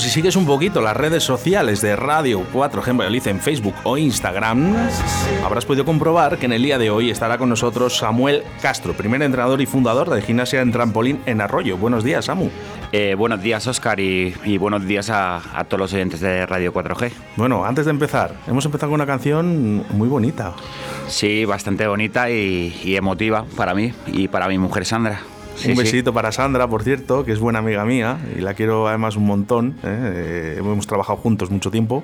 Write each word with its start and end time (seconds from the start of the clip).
si 0.00 0.08
sigues 0.08 0.36
un 0.36 0.46
poquito 0.46 0.80
las 0.80 0.96
redes 0.96 1.22
sociales 1.22 1.82
de 1.82 1.94
Radio 1.94 2.42
4G 2.54 2.88
en 2.88 2.96
Valladolid 2.96 3.26
en 3.28 3.38
Facebook 3.38 3.74
o 3.84 3.98
Instagram, 3.98 4.74
habrás 5.44 5.66
podido 5.66 5.84
comprobar 5.84 6.38
que 6.38 6.46
en 6.46 6.52
el 6.52 6.62
día 6.62 6.78
de 6.78 6.90
hoy 6.90 7.10
estará 7.10 7.36
con 7.36 7.50
nosotros 7.50 7.98
Samuel 7.98 8.42
Castro, 8.62 8.94
primer 8.94 9.20
entrenador 9.22 9.60
y 9.60 9.66
fundador 9.66 10.08
de 10.08 10.22
Gimnasia 10.22 10.62
en 10.62 10.72
Trampolín 10.72 11.20
en 11.26 11.42
Arroyo. 11.42 11.76
Buenos 11.76 12.02
días, 12.02 12.24
Samu. 12.24 12.48
Eh, 12.92 13.14
buenos 13.14 13.42
días, 13.42 13.66
Oscar, 13.66 14.00
y, 14.00 14.34
y 14.44 14.56
buenos 14.56 14.86
días 14.86 15.10
a, 15.10 15.42
a 15.58 15.64
todos 15.64 15.80
los 15.80 15.92
oyentes 15.92 16.20
de 16.20 16.46
Radio 16.46 16.72
4G. 16.72 17.10
Bueno, 17.36 17.64
antes 17.66 17.84
de 17.84 17.90
empezar, 17.90 18.34
hemos 18.46 18.64
empezado 18.64 18.90
con 18.90 19.00
una 19.00 19.06
canción 19.06 19.84
muy 19.90 20.08
bonita. 20.08 20.54
Sí, 21.08 21.44
bastante 21.44 21.86
bonita 21.86 22.30
y, 22.30 22.80
y 22.82 22.96
emotiva 22.96 23.44
para 23.56 23.74
mí 23.74 23.92
y 24.06 24.28
para 24.28 24.48
mi 24.48 24.56
mujer 24.58 24.86
Sandra. 24.86 25.20
Sí, 25.60 25.70
un 25.70 25.76
sí. 25.76 25.82
besito 25.82 26.12
para 26.12 26.32
Sandra, 26.32 26.68
por 26.68 26.82
cierto, 26.82 27.24
que 27.24 27.32
es 27.32 27.38
buena 27.38 27.58
amiga 27.58 27.84
mía 27.84 28.18
y 28.36 28.40
la 28.40 28.54
quiero 28.54 28.88
además 28.88 29.16
un 29.16 29.26
montón. 29.26 29.76
¿eh? 29.82 30.12
Eh, 30.14 30.56
hemos 30.58 30.86
trabajado 30.86 31.18
juntos 31.18 31.50
mucho 31.50 31.70
tiempo 31.70 32.02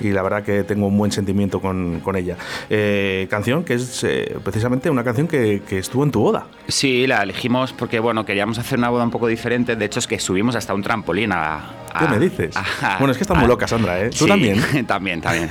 y 0.00 0.10
la 0.10 0.22
verdad 0.22 0.42
que 0.42 0.64
tengo 0.64 0.86
un 0.86 0.96
buen 0.96 1.12
sentimiento 1.12 1.60
con, 1.60 2.00
con 2.00 2.16
ella. 2.16 2.36
Eh, 2.70 3.26
canción 3.30 3.64
que 3.64 3.74
es 3.74 4.04
eh, 4.04 4.36
precisamente 4.42 4.90
una 4.90 5.04
canción 5.04 5.28
que, 5.28 5.62
que 5.68 5.78
estuvo 5.78 6.04
en 6.04 6.10
tu 6.10 6.20
boda. 6.20 6.46
Sí, 6.68 7.06
la 7.06 7.22
elegimos 7.22 7.72
porque 7.72 8.00
bueno, 8.00 8.24
queríamos 8.24 8.58
hacer 8.58 8.78
una 8.78 8.88
boda 8.88 9.04
un 9.04 9.10
poco 9.10 9.26
diferente. 9.26 9.76
De 9.76 9.84
hecho, 9.84 9.98
es 9.98 10.06
que 10.06 10.18
subimos 10.18 10.56
hasta 10.56 10.74
un 10.74 10.82
trampolín 10.82 11.32
a. 11.32 11.72
¿Qué 11.98 12.08
me 12.08 12.18
dices? 12.18 12.56
a- 12.56 12.98
bueno, 12.98 13.12
es 13.12 13.18
que 13.18 13.24
está 13.24 13.34
muy 13.34 13.46
loca, 13.48 13.66
Sandra, 13.68 14.00
¿eh? 14.00 14.10
¿Tú 14.10 14.24
Sí, 14.24 14.26
también? 14.26 14.60
también, 14.86 15.20
también. 15.20 15.50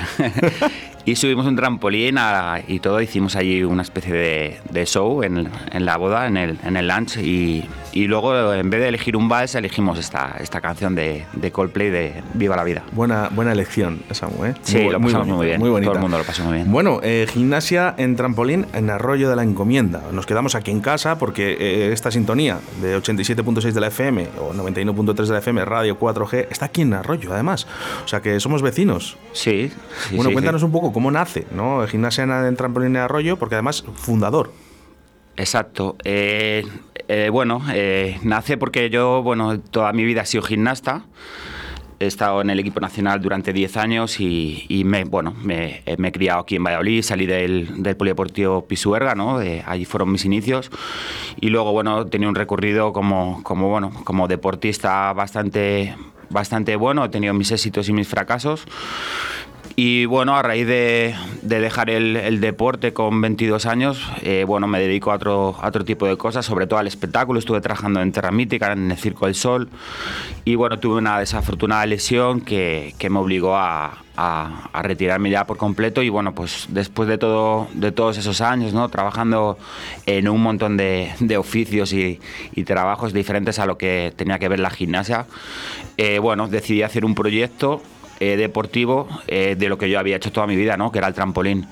y 1.05 1.15
subimos 1.15 1.45
un 1.45 1.55
trampolín 1.55 2.17
a- 2.17 2.61
y 2.67 2.79
todo. 2.79 2.99
Hicimos 3.01 3.35
allí 3.35 3.63
una 3.63 3.83
especie 3.83 4.13
de, 4.13 4.57
de 4.71 4.85
show 4.85 5.21
en, 5.23 5.49
en 5.71 5.85
la 5.85 5.97
boda, 5.97 6.27
en 6.27 6.37
el, 6.37 6.57
en 6.63 6.77
el 6.77 6.87
lunch. 6.87 7.17
Y, 7.17 7.63
y 7.93 8.07
luego, 8.07 8.53
en 8.53 8.69
vez 8.69 8.81
de 8.81 8.87
elegir 8.89 9.15
un 9.15 9.29
vals, 9.29 9.53
elegimos 9.55 9.99
esta, 9.99 10.35
esta 10.39 10.59
canción 10.61 10.95
de, 10.95 11.25
de 11.33 11.51
Coldplay 11.51 11.89
de 11.91 12.23
Viva 12.33 12.55
la 12.55 12.63
Vida. 12.63 12.83
Buena, 12.91 13.29
buena 13.31 13.51
elección, 13.51 14.01
Samu, 14.11 14.45
¿eh? 14.45 14.53
Sí, 14.63 14.79
lo 14.89 14.99
pasamos 14.99 15.11
bonita, 15.19 15.35
muy 15.35 15.45
bien. 15.45 15.59
Muy 15.59 15.69
bonita. 15.69 15.85
Todo 15.91 15.95
el 15.97 16.01
mundo 16.01 16.17
lo 16.17 16.23
pasó 16.23 16.43
muy 16.43 16.55
bien. 16.55 16.71
Bueno, 16.71 16.99
eh, 17.03 17.27
gimnasia 17.31 17.93
en 17.97 18.15
trampolín 18.15 18.65
en 18.73 18.89
Arroyo 18.89 19.29
de 19.29 19.35
la 19.35 19.43
Encomienda. 19.43 20.01
Nos 20.11 20.25
quedamos 20.25 20.55
aquí 20.55 20.71
en 20.71 20.81
casa 20.81 21.17
porque 21.19 21.55
eh, 21.59 21.93
esta 21.93 22.09
sintonía 22.11 22.57
de 22.81 22.97
87.6 22.97 23.71
de 23.71 23.79
la 23.79 23.87
FM 23.87 24.27
o 24.39 24.53
91.3 24.53 25.13
de 25.27 25.31
la 25.33 25.39
FM, 25.39 25.63
Radio 25.63 25.97
4G, 25.99 26.34
está 26.41 26.65
aquí 26.65 26.81
en 26.81 26.93
Arroyo, 26.93 27.33
además. 27.33 27.67
O 28.03 28.07
sea 28.07 28.21
que 28.21 28.39
somos 28.39 28.61
vecinos. 28.61 29.17
Sí, 29.33 29.71
sí, 30.09 30.15
bueno, 30.15 30.29
sí, 30.29 30.33
cuéntanos 30.33 30.61
sí. 30.61 30.65
un 30.65 30.71
poco 30.71 30.93
cómo 30.93 31.11
nace, 31.11 31.45
¿no? 31.51 31.85
Gimnasia 31.87 32.23
en, 32.23 32.55
trampolín 32.55 32.95
en 32.95 33.01
Arroyo, 33.01 33.37
porque 33.37 33.55
además 33.55 33.83
fundador. 33.95 34.51
Exacto. 35.37 35.97
Eh, 36.03 36.63
eh, 37.07 37.29
bueno, 37.31 37.61
eh, 37.73 38.19
nace 38.23 38.57
porque 38.57 38.89
yo, 38.89 39.21
bueno, 39.21 39.59
toda 39.59 39.91
mi 39.93 40.05
vida 40.05 40.21
he 40.21 40.25
sido 40.25 40.43
gimnasta. 40.43 41.05
He 41.97 42.07
estado 42.07 42.41
en 42.41 42.49
el 42.49 42.59
equipo 42.59 42.81
nacional 42.81 43.21
durante 43.21 43.53
10 43.53 43.77
años 43.77 44.19
y, 44.19 44.65
y 44.67 44.83
me, 44.83 45.05
bueno, 45.05 45.33
me, 45.41 45.81
eh, 45.85 45.95
me 45.97 46.09
he 46.09 46.11
criado 46.11 46.41
aquí 46.41 46.57
en 46.57 46.63
Valladolid, 46.63 47.01
salí 47.03 47.25
del, 47.25 47.81
del 47.83 47.95
Polideportivo 47.95 48.65
Pisuerga, 48.65 49.15
¿no? 49.15 49.41
Eh, 49.41 49.63
allí 49.65 49.85
fueron 49.85 50.11
mis 50.11 50.25
inicios. 50.25 50.71
Y 51.39 51.49
luego, 51.49 51.71
bueno, 51.71 52.05
tenía 52.07 52.27
un 52.27 52.35
recorrido 52.35 52.91
como, 52.91 53.41
como, 53.43 53.69
bueno, 53.69 53.91
como 54.03 54.27
deportista 54.27 55.13
bastante, 55.13 55.95
bastante 56.29 56.75
bueno. 56.75 57.03
He 57.05 57.09
tenido 57.09 57.33
mis 57.33 57.51
éxitos 57.51 57.89
y 57.89 57.93
mis 57.93 58.07
fracasos. 58.07 58.65
Y 59.77 60.05
bueno, 60.05 60.37
a 60.37 60.41
raíz 60.41 60.65
de, 60.67 61.15
de 61.41 61.59
dejar 61.59 61.89
el, 61.89 62.15
el 62.15 62.39
deporte 62.39 62.93
con 62.93 63.19
22 63.19 63.65
años, 63.65 64.09
eh, 64.21 64.45
bueno, 64.47 64.67
me 64.67 64.79
dedico 64.79 65.11
a 65.11 65.15
otro, 65.15 65.55
a 65.61 65.67
otro 65.67 65.83
tipo 65.83 66.05
de 66.07 66.15
cosas, 66.15 66.45
sobre 66.45 66.65
todo 66.65 66.79
al 66.79 66.87
espectáculo. 66.87 67.39
Estuve 67.39 67.59
trabajando 67.59 68.01
en 68.01 68.13
Terra 68.13 68.31
Mítica, 68.31 68.71
en 68.71 68.91
el 68.91 68.97
Circo 68.97 69.25
del 69.25 69.35
Sol. 69.35 69.69
Y 70.45 70.55
bueno, 70.55 70.79
tuve 70.79 70.95
una 70.95 71.19
desafortunada 71.19 71.85
lesión 71.85 72.39
que, 72.39 72.95
que 72.97 73.09
me 73.09 73.19
obligó 73.19 73.57
a, 73.57 74.04
a- 74.17 74.69
a 74.73 74.81
retirarme 74.81 75.29
ya 75.29 75.45
por 75.45 75.57
completo. 75.57 76.01
Y 76.01 76.09
bueno, 76.09 76.33
pues 76.33 76.65
después 76.69 77.07
de, 77.09 77.17
todo, 77.17 77.67
de 77.73 77.91
todos 77.91 78.17
esos 78.17 78.41
años, 78.41 78.73
¿no? 78.73 78.89
Trabajando 78.89 79.57
en 80.05 80.27
un 80.29 80.41
montón 80.41 80.77
de, 80.77 81.11
de 81.19 81.37
oficios 81.37 81.93
y, 81.93 82.19
y 82.53 82.63
trabajos 82.63 83.13
diferentes 83.13 83.59
a 83.59 83.65
lo 83.65 83.77
que 83.77 84.13
tenía 84.15 84.39
que 84.39 84.47
ver 84.47 84.59
la 84.59 84.69
gimnasia, 84.69 85.25
eh, 85.97 86.19
bueno, 86.19 86.47
decidí 86.47 86.81
hacer 86.83 87.05
un 87.05 87.15
proyecto 87.15 87.81
eh, 88.19 88.37
deportivo 88.37 89.07
eh, 89.27 89.55
de 89.57 89.69
lo 89.69 89.77
que 89.77 89.89
yo 89.89 89.99
había 89.99 90.15
hecho 90.15 90.31
toda 90.31 90.47
mi 90.47 90.55
vida, 90.55 90.77
¿no? 90.77 90.91
que 90.91 90.99
era 90.99 91.07
el 91.07 91.13
trampolín. 91.13 91.67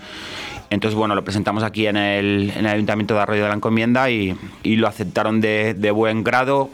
Entonces, 0.69 0.95
bueno, 0.97 1.13
lo 1.13 1.23
presentamos 1.23 1.61
aquí 1.63 1.85
en 1.85 1.97
el, 1.97 2.49
en 2.55 2.65
el 2.65 2.73
Ayuntamiento 2.73 3.13
de 3.13 3.19
Arroyo 3.21 3.43
de 3.43 3.49
la 3.49 3.53
Encomienda 3.55 4.09
y, 4.09 4.35
y 4.63 4.75
lo 4.77 4.87
aceptaron 4.87 5.39
de, 5.39 5.75
de 5.75 5.91
buen 5.91 6.23
grado. 6.23 6.69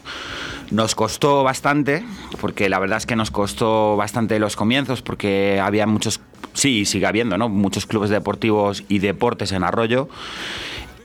Nos 0.72 0.94
costó 0.94 1.44
bastante, 1.44 2.03
porque 2.40 2.69
la 2.69 2.80
verdad 2.80 2.97
es 2.97 3.06
que 3.06 3.16
nos 3.16 3.31
costó 3.31 3.96
bastante 3.96 4.38
los 4.40 4.56
comienzos, 4.56 5.02
porque 5.02 5.59
había 5.59 5.88
muchos, 5.88 6.22
sí, 6.53 6.85
sigue 6.85 7.07
habiendo, 7.07 7.38
¿no? 7.38 7.50
Muchos 7.50 7.85
clubes 7.88 8.12
deportivos 8.12 8.84
y 8.88 9.00
deportes 9.00 9.52
en 9.52 9.63
Arroyo. 9.63 10.09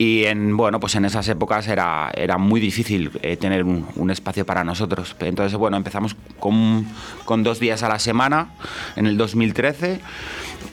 Y 0.04 0.24
en, 0.26 0.54
bueno, 0.56 0.80
pues 0.80 0.94
en 0.96 1.04
esas 1.06 1.26
épocas 1.28 1.66
era, 1.68 2.10
era 2.14 2.36
muy 2.36 2.60
difícil 2.60 3.10
eh, 3.22 3.36
tener 3.38 3.64
un, 3.64 3.86
un 3.96 4.10
espacio 4.10 4.44
para 4.44 4.62
nosotros. 4.64 5.16
Entonces, 5.20 5.56
bueno, 5.56 5.76
empezamos 5.78 6.14
con, 6.38 6.86
con 7.24 7.42
dos 7.42 7.58
días 7.58 7.82
a 7.82 7.88
la 7.88 7.98
semana 7.98 8.48
en 8.96 9.06
el 9.06 9.16
2013, 9.16 10.00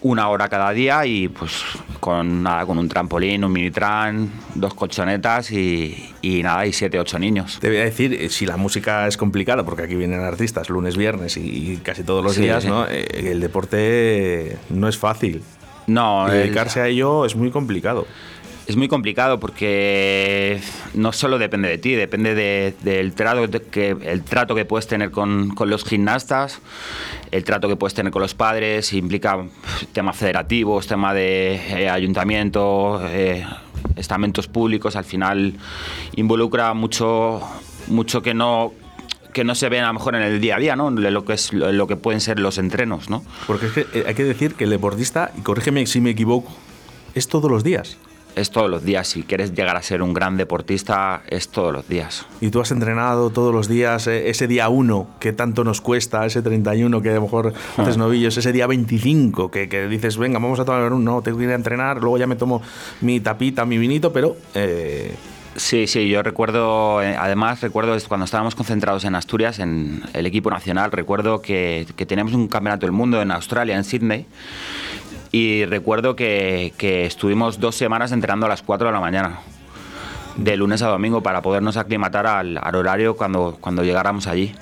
una 0.01 0.27
hora 0.29 0.49
cada 0.49 0.71
día 0.71 1.05
y 1.05 1.29
pues 1.29 1.63
con 2.01 2.43
nada, 2.43 2.65
con 2.65 2.77
un 2.77 2.89
trampolín, 2.89 3.43
un 3.45 3.51
minitran, 3.53 4.29
dos 4.55 4.73
colchonetas 4.73 5.51
y, 5.51 6.09
y 6.21 6.43
nada, 6.43 6.65
y 6.65 6.73
siete, 6.73 6.99
ocho 6.99 7.17
niños. 7.19 7.59
Te 7.61 7.69
voy 7.69 7.77
a 7.77 7.83
decir, 7.85 8.13
eh, 8.13 8.29
si 8.29 8.45
la 8.45 8.57
música 8.57 9.07
es 9.07 9.15
complicada, 9.15 9.63
porque 9.63 9.83
aquí 9.83 9.95
vienen 9.95 10.19
artistas 10.21 10.69
lunes, 10.69 10.97
viernes 10.97 11.37
y, 11.37 11.41
y 11.73 11.77
casi 11.77 12.03
todos 12.03 12.23
los 12.23 12.33
Sí, 12.33 12.41
días, 12.41 12.63
sí. 12.63 12.69
¿no? 12.69 12.85
Eh, 12.87 13.29
el 13.31 13.39
deporte 13.39 14.57
no 14.71 14.87
es 14.89 14.97
fácil. 14.97 15.41
No, 15.87 16.27
Y 16.27 16.31
el- 16.31 16.37
dedicarse 16.39 16.81
a 16.81 16.87
ello 16.87 17.25
es 17.25 17.35
muy 17.35 17.49
complicado. 17.51 18.07
Es 18.71 18.77
muy 18.77 18.87
complicado 18.87 19.37
porque 19.37 20.61
no 20.93 21.11
solo 21.11 21.37
depende 21.37 21.67
de 21.67 21.77
ti, 21.77 21.91
depende 21.93 22.33
de- 22.35 22.73
del 22.83 23.11
trato 23.11 23.49
que, 23.69 23.97
el 24.01 24.23
trato 24.23 24.55
que 24.55 24.63
puedes 24.63 24.87
tener 24.87 25.11
con, 25.11 25.49
con 25.53 25.69
los 25.69 25.83
gimnastas, 25.83 26.61
el 27.31 27.43
trato 27.43 27.67
que 27.67 27.75
puedes 27.75 27.93
tener 27.95 28.13
con 28.13 28.21
los 28.21 28.33
padres, 28.33 28.93
implica 28.93 29.43
temas 29.91 30.15
federativos, 30.15 30.87
tema 30.87 31.13
de 31.13 31.55
eh, 31.55 31.89
ayuntamiento, 31.89 33.01
eh, 33.09 33.45
estamentos 33.97 34.47
públicos, 34.47 34.95
al 34.95 35.03
final 35.03 35.55
involucra 36.15 36.73
mucho, 36.73 37.41
mucho 37.87 38.21
que 38.21 38.33
no 38.33 38.71
que 39.33 39.43
no 39.43 39.53
se 39.53 39.67
ve 39.67 39.81
a 39.81 39.87
lo 39.87 39.93
mejor 39.95 40.15
en 40.15 40.21
el 40.21 40.39
día 40.39 40.55
a 40.55 40.59
día, 40.59 40.75
¿no? 40.77 40.91
Lo 40.91 41.25
que 41.25 41.33
es 41.33 41.51
lo 41.51 41.87
que 41.87 41.97
pueden 41.97 42.21
ser 42.21 42.39
los 42.39 42.57
entrenos, 42.57 43.09
¿no? 43.09 43.21
Porque 43.47 43.65
es 43.65 43.71
que 43.73 43.81
eh, 43.93 44.05
hay 44.07 44.13
que 44.15 44.23
decir 44.23 44.55
que 44.55 44.63
el 44.63 44.69
deportista, 44.69 45.33
y 45.37 45.41
corrígeme 45.41 45.85
si 45.87 45.99
me 45.99 46.11
equivoco, 46.11 46.53
es 47.15 47.27
todos 47.27 47.51
los 47.51 47.65
días. 47.65 47.97
Es 48.35 48.49
todos 48.49 48.69
los 48.69 48.83
días. 48.83 49.07
Si 49.09 49.23
quieres 49.23 49.53
llegar 49.53 49.75
a 49.75 49.81
ser 49.81 50.01
un 50.01 50.13
gran 50.13 50.37
deportista, 50.37 51.21
es 51.27 51.49
todos 51.49 51.73
los 51.73 51.87
días. 51.87 52.25
Y 52.39 52.49
tú 52.49 52.61
has 52.61 52.71
entrenado 52.71 53.29
todos 53.29 53.53
los 53.53 53.67
días, 53.67 54.07
eh, 54.07 54.29
ese 54.29 54.47
día 54.47 54.69
1 54.69 55.07
que 55.19 55.33
tanto 55.33 55.63
nos 55.63 55.81
cuesta, 55.81 56.25
ese 56.25 56.41
31 56.41 57.01
que 57.01 57.09
a 57.09 57.15
lo 57.15 57.21
mejor 57.21 57.53
Ah. 57.77 57.81
haces 57.81 57.97
novillos, 57.97 58.37
ese 58.37 58.53
día 58.53 58.67
25 58.67 59.51
que, 59.51 59.67
que 59.67 59.87
dices, 59.87 60.17
venga, 60.17 60.39
vamos 60.39 60.59
a 60.59 60.65
tomar 60.65 60.93
un, 60.93 61.03
no, 61.03 61.21
tengo 61.21 61.37
que 61.37 61.43
ir 61.43 61.49
a 61.51 61.55
entrenar, 61.55 61.99
luego 61.99 62.17
ya 62.17 62.27
me 62.27 62.35
tomo 62.35 62.61
mi 63.01 63.19
tapita, 63.19 63.65
mi 63.65 63.77
vinito, 63.77 64.13
pero 64.13 64.37
eh, 64.55 65.13
Sí, 65.57 65.85
sí, 65.85 66.07
yo 66.07 66.23
recuerdo, 66.23 67.03
eh, 67.03 67.13
además 67.19 67.59
recuerdo 67.59 67.97
cuando 68.07 68.23
estábamos 68.23 68.55
concentrados 68.55 69.03
en 69.03 69.15
Asturias, 69.15 69.59
en 69.59 70.01
el 70.13 70.25
equipo 70.25 70.49
nacional, 70.49 70.93
recuerdo 70.93 71.41
que, 71.41 71.85
que 71.97 72.05
teníamos 72.05 72.33
un 72.33 72.47
campeonato 72.47 72.85
del 72.85 72.93
mundo 72.93 73.21
en 73.21 73.31
Australia, 73.31 73.75
en 73.75 73.83
Sydney, 73.83 74.25
y 75.31 75.65
recuerdo 75.65 76.15
que, 76.15 76.73
que 76.77 77.05
estuvimos 77.05 77.59
dos 77.59 77.75
semanas 77.75 78.11
entrenando 78.11 78.45
a 78.45 78.49
las 78.49 78.61
4 78.61 78.87
de 78.87 78.93
la 78.93 78.99
mañana, 78.99 79.39
de 80.35 80.55
lunes 80.57 80.81
a 80.81 80.87
domingo, 80.87 81.21
para 81.21 81.41
podernos 81.41 81.77
aclimatar 81.77 82.25
al, 82.27 82.57
al 82.61 82.75
horario 82.75 83.15
cuando, 83.17 83.57
cuando 83.59 83.83
llegáramos 83.83 84.27
allí. 84.27 84.53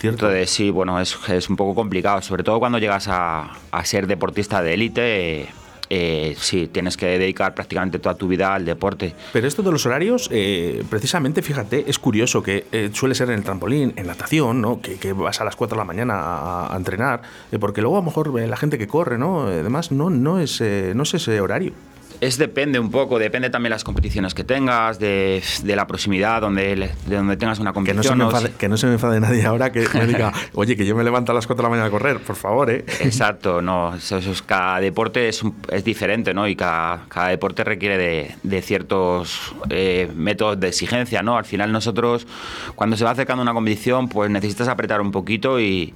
Cierto. 0.00 0.26
Entonces, 0.26 0.50
sí, 0.50 0.70
bueno, 0.70 1.00
es, 1.00 1.16
es 1.28 1.48
un 1.48 1.56
poco 1.56 1.74
complicado, 1.74 2.20
sobre 2.22 2.42
todo 2.42 2.58
cuando 2.58 2.78
llegas 2.78 3.08
a, 3.08 3.50
a 3.70 3.84
ser 3.84 4.06
deportista 4.06 4.62
de 4.62 4.74
élite. 4.74 5.40
eh, 5.42 5.48
eh, 5.94 6.34
sí, 6.38 6.68
tienes 6.68 6.96
que 6.96 7.04
dedicar 7.04 7.54
prácticamente 7.54 7.98
toda 7.98 8.14
tu 8.14 8.26
vida 8.26 8.54
al 8.54 8.64
deporte. 8.64 9.14
Pero 9.30 9.46
esto 9.46 9.62
de 9.62 9.70
los 9.70 9.84
horarios, 9.84 10.26
eh, 10.32 10.82
precisamente, 10.88 11.42
fíjate, 11.42 11.84
es 11.86 11.98
curioso 11.98 12.42
que 12.42 12.64
eh, 12.72 12.88
suele 12.94 13.14
ser 13.14 13.28
en 13.28 13.34
el 13.34 13.44
trampolín, 13.44 13.92
en 13.96 14.06
natación, 14.06 14.62
¿no? 14.62 14.80
Que, 14.80 14.94
que 14.94 15.12
vas 15.12 15.42
a 15.42 15.44
las 15.44 15.54
4 15.54 15.76
de 15.76 15.78
la 15.78 15.84
mañana 15.84 16.14
a, 16.14 16.72
a 16.72 16.76
entrenar, 16.78 17.20
eh, 17.52 17.58
porque 17.58 17.82
luego 17.82 17.98
a 17.98 18.00
lo 18.00 18.06
mejor 18.06 18.32
la 18.32 18.56
gente 18.56 18.78
que 18.78 18.88
corre, 18.88 19.18
¿no? 19.18 19.42
Además, 19.42 19.92
no, 19.92 20.08
no, 20.08 20.38
es, 20.38 20.62
no 20.62 21.02
es 21.02 21.12
ese 21.12 21.38
horario. 21.42 21.74
Es 22.22 22.38
depende 22.38 22.78
un 22.78 22.88
poco, 22.92 23.18
depende 23.18 23.50
también 23.50 23.70
las 23.70 23.82
competiciones 23.82 24.32
que 24.32 24.44
tengas, 24.44 25.00
de, 25.00 25.42
de 25.64 25.74
la 25.74 25.88
proximidad, 25.88 26.40
donde, 26.40 26.76
de 27.06 27.16
donde 27.16 27.36
tengas 27.36 27.58
una 27.58 27.72
Que 27.72 27.80
no, 27.80 27.84
competición. 27.86 28.12
se 28.12 28.16
me 28.16 28.22
o 28.24 28.26
enfade, 28.28 28.46
si- 28.46 28.52
que 28.54 28.68
no 28.68 28.76
se 28.76 28.86
me 28.86 28.92
enfade 28.92 29.18
nadie 29.18 29.44
ahora 29.44 29.72
que 29.72 29.88
me 29.92 30.06
diga, 30.06 30.32
oye, 30.54 30.76
que 30.76 30.86
yo 30.86 30.94
me 30.94 31.02
levanto 31.02 31.32
a 31.32 31.34
las 31.34 31.48
4 31.48 31.60
de 31.60 31.64
la 31.64 31.68
mañana 31.70 31.88
a 31.88 31.90
correr, 31.90 32.20
por 32.20 32.36
favor, 32.36 32.70
¿eh? 32.70 32.84
Exacto, 33.00 33.60
no, 33.60 33.96
eso, 33.96 34.18
eso 34.18 34.30
es- 34.30 34.40
cada 34.40 34.78
deporte 34.78 35.28
es, 35.28 35.42
un- 35.42 35.56
es 35.72 35.82
diferente, 35.82 36.32
¿no? 36.32 36.46
Y 36.46 36.54
cada, 36.54 37.06
cada 37.08 37.26
deporte 37.30 37.64
requiere 37.64 37.98
de, 37.98 38.36
de 38.44 38.62
ciertos 38.62 39.52
eh, 39.70 40.08
métodos 40.14 40.60
de 40.60 40.68
exigencia, 40.68 41.24
¿no? 41.24 41.36
Al 41.36 41.44
final 41.44 41.72
nosotros, 41.72 42.28
cuando 42.76 42.96
se 42.96 43.02
va 43.04 43.10
acercando 43.10 43.42
una 43.42 43.52
competición, 43.52 44.08
pues 44.08 44.30
necesitas 44.30 44.68
apretar 44.68 45.00
un 45.00 45.10
poquito 45.10 45.58
y, 45.58 45.92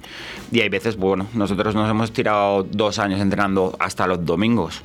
y 0.51 0.59
hay 0.59 0.67
veces, 0.67 0.97
bueno, 0.97 1.27
nosotros 1.35 1.73
nos 1.73 1.89
hemos 1.89 2.11
tirado 2.11 2.63
dos 2.63 2.99
años 2.99 3.21
entrenando 3.21 3.77
hasta 3.79 4.07
los 4.07 4.25
domingos. 4.25 4.81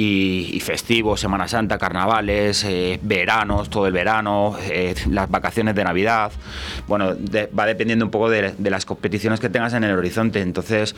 Y, 0.00 0.50
y 0.52 0.60
festivos, 0.60 1.18
Semana 1.18 1.48
Santa, 1.48 1.76
carnavales, 1.76 2.62
eh, 2.62 3.00
veranos, 3.02 3.68
todo 3.68 3.88
el 3.88 3.92
verano, 3.92 4.54
eh, 4.70 4.94
las 5.10 5.28
vacaciones 5.28 5.74
de 5.74 5.82
Navidad. 5.82 6.30
Bueno, 6.86 7.16
de- 7.16 7.48
va 7.48 7.66
dependiendo 7.66 8.04
un 8.04 8.12
poco 8.12 8.30
de, 8.30 8.54
de 8.56 8.70
las 8.70 8.84
competiciones 8.84 9.40
que 9.40 9.48
tengas 9.48 9.72
en 9.74 9.82
el 9.82 9.98
horizonte. 9.98 10.40
Entonces, 10.40 10.94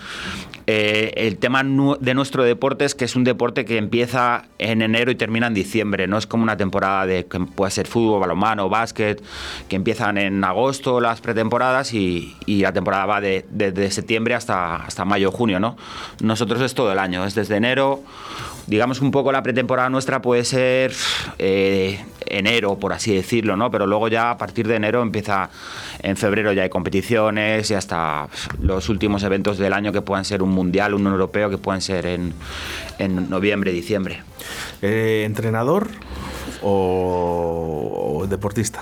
eh, 0.67 1.15
el 1.17 1.39
tema 1.39 1.63
nu- 1.63 1.97
de 1.99 2.13
nuestro 2.13 2.45
deporte 2.45 2.85
es 2.85 2.95
que 2.95 3.07
es 3.07 3.17
un 3.17 3.25
deporte 3.25 3.65
que 3.65 3.79
empieza 3.79 4.43
en 4.59 4.83
enero 4.83 5.11
y 5.11 5.15
termina 5.15 5.47
en 5.47 5.55
diciembre. 5.55 6.07
No 6.07 6.19
es 6.19 6.27
como 6.27 6.43
una 6.43 6.59
temporada 6.59 7.07
de 7.07 7.25
que 7.25 7.41
puede 7.41 7.71
ser 7.71 7.87
fútbol, 7.87 8.21
balonmano, 8.21 8.69
básquet, 8.69 9.23
que 9.71 9.77
empiezan 9.77 10.19
en 10.19 10.45
agosto 10.45 11.01
las 11.01 11.23
pretemporadas 11.23 11.95
y, 11.95 12.37
y 12.45 12.61
la 12.61 12.75
temporada 12.75 13.07
va 13.07 13.21
de, 13.23 13.47
desde 13.49 13.91
septiembre 13.93 14.35
hasta, 14.35 14.77
hasta 14.77 15.07
mayo, 15.07 15.33
junio, 15.33 15.59
¿no? 15.59 15.79
Nosotros 16.23 16.61
es 16.61 16.75
todo 16.75 16.93
el 16.93 16.99
año, 16.99 17.25
es 17.25 17.35
desde 17.35 17.57
enero 17.57 18.03
digamos 18.67 18.90
un 19.01 19.11
poco 19.13 19.31
la 19.31 19.43
pretemporada 19.43 19.89
nuestra 19.91 20.21
puede 20.21 20.45
ser 20.45 20.93
eh, 21.39 22.05
enero, 22.27 22.79
por 22.79 22.93
así 22.93 23.15
decirlo, 23.15 23.57
¿no? 23.57 23.71
Pero 23.71 23.87
luego 23.87 24.09
ya 24.09 24.31
a 24.33 24.39
partir 24.39 24.67
de 24.67 24.77
enero 24.77 25.03
empieza, 25.03 25.51
en 26.03 26.17
febrero 26.17 26.53
ya 26.53 26.63
hay 26.65 26.69
competiciones 26.71 27.71
y 27.71 27.75
hasta 27.75 28.29
los 28.61 28.89
últimos 28.89 29.23
eventos 29.23 29.59
del 29.59 29.73
año 29.73 29.93
que 29.93 30.03
puedan 30.03 30.25
ser 30.25 30.43
un 30.43 30.51
mundial, 30.51 30.95
un 30.95 31.07
europeo, 31.07 31.49
que 31.51 31.59
pueden 31.59 31.81
ser 31.81 32.07
en, 32.07 32.35
en 32.99 33.31
noviembre, 33.31 33.71
diciembre. 33.73 34.23
Eh, 34.83 35.23
¿Entrenador 35.27 35.89
o, 36.63 38.19
o 38.23 38.27
deportista? 38.27 38.81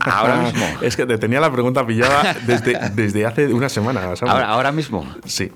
Ahora 0.00 0.36
mismo. 0.42 0.64
es 0.82 0.96
que 0.96 1.06
te 1.06 1.18
tenía 1.18 1.40
la 1.40 1.50
pregunta 1.50 1.86
pillada 1.86 2.34
desde, 2.46 2.78
desde 2.94 3.26
hace 3.26 3.52
una 3.52 3.68
semana. 3.68 4.00
¿sabes? 4.02 4.22
Ahora, 4.22 4.48
ahora 4.48 4.72
mismo, 4.72 5.06
Sí. 5.24 5.50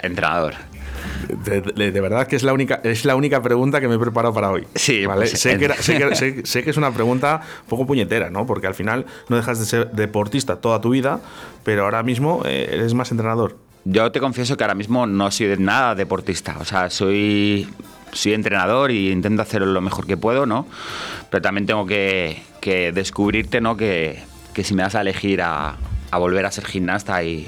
entrenador. 0.00 0.54
De, 1.28 1.60
de- 1.60 1.92
de 1.92 2.00
verdad 2.00 2.26
que 2.26 2.36
es 2.36 2.42
la 2.42 2.52
única 2.52 2.80
es 2.84 3.04
la 3.04 3.16
única 3.16 3.42
pregunta 3.42 3.80
que 3.80 3.88
me 3.88 3.94
he 3.94 3.98
preparado 3.98 4.32
para 4.34 4.50
hoy. 4.50 4.66
Sí, 4.74 5.06
¿vale? 5.06 5.22
pues, 5.26 5.40
sé, 5.40 5.58
que 5.58 5.64
era- 5.66 5.76
sé 5.76 5.96
que- 5.98 6.14
sé- 6.16 6.46
sé 6.46 6.62
que 6.64 6.70
es 6.70 6.76
una 6.76 6.92
pregunta 6.92 7.40
un 7.62 7.68
poco 7.68 7.86
puñetera, 7.86 8.30
¿no? 8.30 8.46
Porque 8.46 8.66
al 8.66 8.74
final 8.74 9.06
no 9.28 9.36
dejas 9.36 9.58
de 9.58 9.66
ser 9.66 9.90
deportista 9.92 10.56
toda 10.56 10.80
tu 10.80 10.90
vida, 10.90 11.20
pero 11.64 11.84
ahora 11.84 12.02
mismo 12.02 12.42
eh, 12.44 12.68
eres 12.72 12.94
más 12.94 13.10
entrenador. 13.10 13.56
Yo 13.84 14.10
te 14.12 14.20
confieso 14.20 14.56
que 14.56 14.64
ahora 14.64 14.74
mismo 14.74 15.06
no 15.06 15.30
soy 15.30 15.46
de 15.46 15.56
nada 15.58 15.94
deportista. 15.94 16.56
O 16.58 16.64
sea, 16.64 16.88
soy, 16.88 17.68
soy 18.12 18.32
entrenador 18.32 18.90
y 18.90 19.10
intento 19.10 19.42
hacerlo 19.42 19.66
lo 19.66 19.80
mejor 19.82 20.06
que 20.06 20.16
puedo, 20.16 20.46
¿no? 20.46 20.66
Pero 21.30 21.42
también 21.42 21.66
tengo 21.66 21.84
que, 21.84 22.42
que 22.60 22.92
descubrirte, 22.92 23.60
¿no? 23.60 23.76
Que, 23.76 24.22
que 24.54 24.64
si 24.64 24.74
me 24.74 24.82
das 24.82 24.94
a 24.94 25.02
elegir 25.02 25.42
a, 25.42 25.76
a 26.10 26.18
volver 26.18 26.46
a 26.46 26.50
ser 26.50 26.64
gimnasta 26.64 27.22
y, 27.24 27.46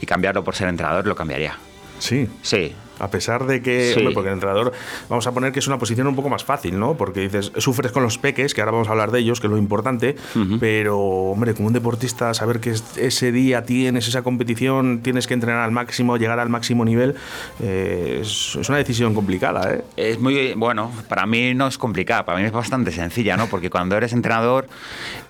y 0.00 0.06
cambiarlo 0.06 0.44
por 0.44 0.54
ser 0.54 0.68
entrenador, 0.68 1.06
lo 1.08 1.16
cambiaría. 1.16 1.56
Sí. 1.98 2.28
Sí, 2.42 2.72
A 2.98 3.08
pesar 3.10 3.46
de 3.46 3.62
que, 3.62 3.92
Sí. 3.92 3.98
hombre, 3.98 4.14
porque 4.14 4.28
el 4.28 4.34
entrenador, 4.34 4.72
vamos 5.08 5.26
a 5.26 5.32
poner 5.32 5.52
que 5.52 5.58
es 5.60 5.66
una 5.66 5.78
posición 5.78 6.06
un 6.06 6.16
poco 6.16 6.28
más 6.28 6.44
fácil, 6.44 6.78
¿no? 6.78 6.94
Porque 6.96 7.20
dices, 7.20 7.52
sufres 7.58 7.92
con 7.92 8.02
los 8.02 8.18
peques, 8.18 8.54
que 8.54 8.60
ahora 8.60 8.72
vamos 8.72 8.88
a 8.88 8.92
hablar 8.92 9.10
de 9.12 9.20
ellos, 9.20 9.40
que 9.40 9.46
es 9.46 9.50
lo 9.50 9.58
importante, 9.58 10.16
pero, 10.60 10.98
hombre, 10.98 11.54
como 11.54 11.68
un 11.68 11.72
deportista, 11.74 12.34
saber 12.34 12.60
que 12.60 12.70
es- 12.70 12.96
ese 12.96 13.32
día 13.32 13.64
tienes 13.64 14.08
esa 14.08 14.22
competición, 14.22 15.00
tienes 15.02 15.26
que 15.26 15.34
entrenar 15.34 15.62
al 15.62 15.70
máximo, 15.72 16.16
llegar 16.16 16.38
al 16.40 16.48
máximo 16.48 16.84
nivel, 16.84 17.14
eh, 17.62 18.18
es, 18.22 18.56
es 18.56 18.68
una 18.68 18.78
decisión 18.78 19.14
complicada, 19.14 19.74
¿eh? 19.74 19.84
Es 19.96 20.18
muy, 20.18 20.54
bueno, 20.54 20.90
para 21.08 21.26
mí 21.26 21.54
no 21.54 21.66
es 21.68 21.78
complicada, 21.78 22.24
para 22.24 22.38
mí 22.38 22.44
es 22.44 22.52
bastante 22.52 22.90
sencilla, 22.92 23.36
¿no? 23.36 23.46
Porque 23.46 23.70
cuando 23.70 23.96
eres 23.96 24.12
entrenador 24.12 24.66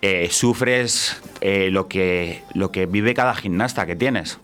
eh, 0.02 0.28
sufres 0.30 1.20
eh, 1.40 1.68
lo, 1.70 1.88
que, 1.88 2.42
lo 2.54 2.70
que 2.72 2.86
vive 2.86 3.14
cada 3.14 3.34
gimnasta 3.34 3.86
que 3.86 3.96
tienes. 3.96 4.38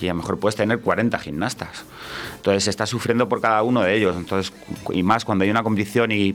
Y 0.00 0.06
a 0.06 0.10
lo 0.12 0.16
mejor 0.18 0.38
puedes 0.38 0.54
tener 0.56 0.78
40 0.80 1.18
gimnastas. 1.18 1.84
Entonces 2.36 2.57
estás 2.66 2.88
sufriendo 2.88 3.28
por 3.28 3.40
cada 3.40 3.62
uno 3.62 3.82
de 3.82 3.96
ellos. 3.96 4.16
Entonces, 4.16 4.52
y 4.90 5.02
más 5.02 5.24
cuando 5.24 5.44
hay 5.44 5.50
una 5.50 5.62
competición 5.62 6.12
y 6.12 6.34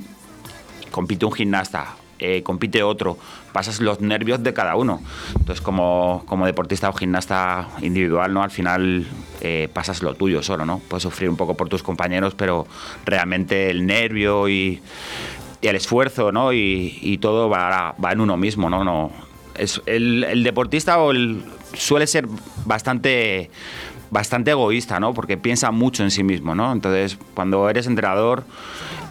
compite 0.92 1.26
un 1.26 1.32
gimnasta, 1.32 1.96
eh, 2.20 2.44
compite 2.44 2.84
otro, 2.84 3.18
pasas 3.52 3.82
los 3.82 4.00
nervios 4.00 4.42
de 4.44 4.54
cada 4.54 4.76
uno. 4.76 5.02
Entonces, 5.38 5.62
como, 5.62 6.24
como 6.26 6.46
deportista 6.46 6.90
o 6.90 6.94
gimnasta 6.94 7.68
individual, 7.82 8.34
¿no? 8.34 8.44
Al 8.44 8.52
final 8.52 9.06
eh, 9.42 9.70
pasas 9.74 10.02
lo 10.02 10.14
tuyo 10.16 10.42
solo, 10.42 10.66
¿no? 10.66 10.80
Puedes 10.88 11.04
sufrir 11.04 11.30
un 11.30 11.36
poco 11.36 11.56
por 11.56 11.70
tus 11.70 11.84
compañeros, 11.84 12.36
pero 12.36 12.66
realmente 13.06 13.70
el 13.70 13.86
nervio 13.86 14.48
y, 14.48 14.82
el 15.62 15.76
esfuerzo, 15.78 16.32
¿no? 16.32 16.52
Y, 16.52 17.18
todo 17.22 17.50
va, 17.50 17.96
va 18.04 18.12
en 18.12 18.20
uno 18.20 18.36
mismo, 18.36 18.70
¿no? 18.70 18.84
no 18.84 19.12
es 19.56 19.82
el, 19.86 20.44
deportista 20.44 20.98
suele 21.74 22.08
ser 22.08 22.28
bastante 22.66 23.50
bastante 24.14 24.52
egoísta, 24.52 25.00
¿no? 25.00 25.14
Porque 25.14 25.36
piensa 25.38 25.72
mucho 25.72 26.04
en 26.04 26.12
sí 26.12 26.24
mismo, 26.24 26.56
¿no? 26.56 26.72
Entonces, 26.72 27.18
cuando 27.34 27.68
eres 27.70 27.88
entrenador, 27.88 28.44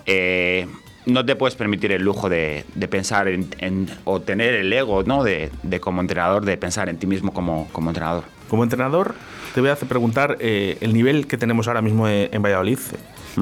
eh, 0.07 0.67
no 1.05 1.25
te 1.25 1.35
puedes 1.37 1.57
permitir 1.57 1.91
el 1.93 2.03
lujo 2.03 2.29
de, 2.29 2.65
de 2.75 2.89
pensar 2.89 3.27
en, 3.29 3.49
en- 3.59 3.89
o 4.05 4.21
tener 4.21 4.55
el 4.55 4.73
ego, 4.73 5.03
¿no? 5.03 5.25
De, 5.25 5.51
de 5.65 5.81
como 5.81 6.01
entrenador, 6.01 6.45
de 6.45 6.57
pensar 6.57 6.89
en 6.89 6.97
ti 6.99 7.07
mismo 7.07 7.33
como, 7.35 7.69
como 7.73 7.91
entrenador. 7.91 8.25
Como 8.49 8.63
entrenador, 8.63 9.15
te 9.55 9.61
voy 9.61 9.71
a 9.71 9.73
hacer 9.73 9.89
preguntar 9.89 10.37
eh, 10.41 10.79
el 10.81 10.95
nivel 10.95 11.27
que 11.27 11.37
tenemos 11.37 11.67
ahora 11.69 11.83
mismo 11.83 12.07
en, 12.09 12.29
en 12.33 12.41
Valladolid. 12.43 12.79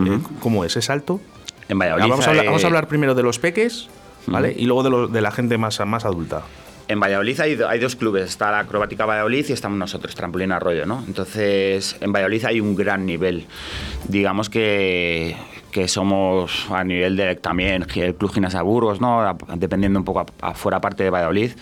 eh, 0.07 0.19
¿Cómo 0.41 0.65
es? 0.65 0.77
¿Es 0.77 0.89
alto? 0.89 1.21
En 1.69 1.79
Valladolid. 1.79 2.09
vamos, 2.09 2.27
a 2.27 2.31
hablar, 2.31 2.45
eh, 2.45 2.49
vamos 2.49 2.65
a 2.65 2.67
hablar 2.69 2.89
primero 2.89 3.15
de 3.15 3.23
los 3.23 3.39
peques, 3.39 3.89
¿vale? 4.27 4.55
Y 4.57 4.65
luego 4.65 4.83
de, 4.83 4.91
lo- 4.91 5.09
de 5.09 5.21
la 5.21 5.31
gente 5.31 5.59
más, 5.59 5.79
más 5.87 6.05
adulta. 6.07 6.43
En 6.91 6.99
Valladolid 6.99 7.39
hay, 7.39 7.79
dos 7.79 7.95
clubes, 7.95 8.31
está 8.31 8.51
la 8.51 8.59
Acrobática 8.59 9.07
Valladolid 9.07 9.47
y 9.49 9.53
estamos 9.53 9.79
nosotros, 9.79 10.13
Trampolín 10.17 10.51
Arroyo, 10.51 10.87
¿no? 10.87 11.05
Entonces, 11.07 11.97
en 12.01 12.13
Valladolid 12.13 12.45
hay 12.47 12.61
un 12.61 12.75
gran 12.75 13.07
nivel. 13.07 13.47
Digamos 14.09 14.51
que, 14.51 15.37
que 15.71 15.87
somos 15.87 16.67
a 16.69 16.83
nivel 16.83 17.17
de 17.17 17.37
también 17.37 17.87
el 17.95 18.17
Club 18.17 18.33
Gimnasia 18.33 18.63
Burgos, 18.63 19.01
¿no? 19.01 19.39
Dependiendo 19.55 20.01
un 20.01 20.05
poco 20.05 20.27
afuera 20.41 20.81
parte 20.81 21.05
de 21.05 21.11
Valladolid, 21.11 21.53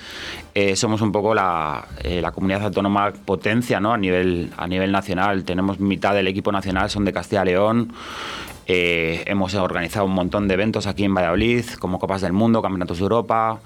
eh, 0.55 0.77
somos 0.77 1.03
un 1.03 1.13
poco 1.13 1.35
la, 1.35 1.87
eh, 2.03 2.23
la 2.23 2.33
comunidad 2.33 2.63
autónoma 2.63 3.13
potencia, 3.13 3.81
¿no? 3.81 3.93
A 3.93 3.99
nivel, 3.99 4.51
a 4.57 4.67
nivel 4.67 4.91
nacional. 4.91 5.45
Tenemos 5.45 5.79
mitad 5.79 6.15
del 6.15 6.27
equipo 6.29 6.53
nacional, 6.53 6.89
son 6.89 7.05
de 7.05 7.13
Castilla 7.13 7.43
y 7.43 7.49
León. 7.49 7.93
Eh, 8.71 9.25
hemos 9.27 9.55
organizado 9.55 10.05
un 10.05 10.13
montón 10.13 10.47
de 10.47 10.55
eventos 10.55 10.87
aquí 10.87 11.05
en 11.05 11.15
Valladolid, 11.15 11.65
como 11.79 11.99
Copas 11.99 12.21
del 12.21 12.35
Mundo, 12.35 12.61
Campeonatos 12.61 12.99
de 12.99 13.03
Europa, 13.03 13.61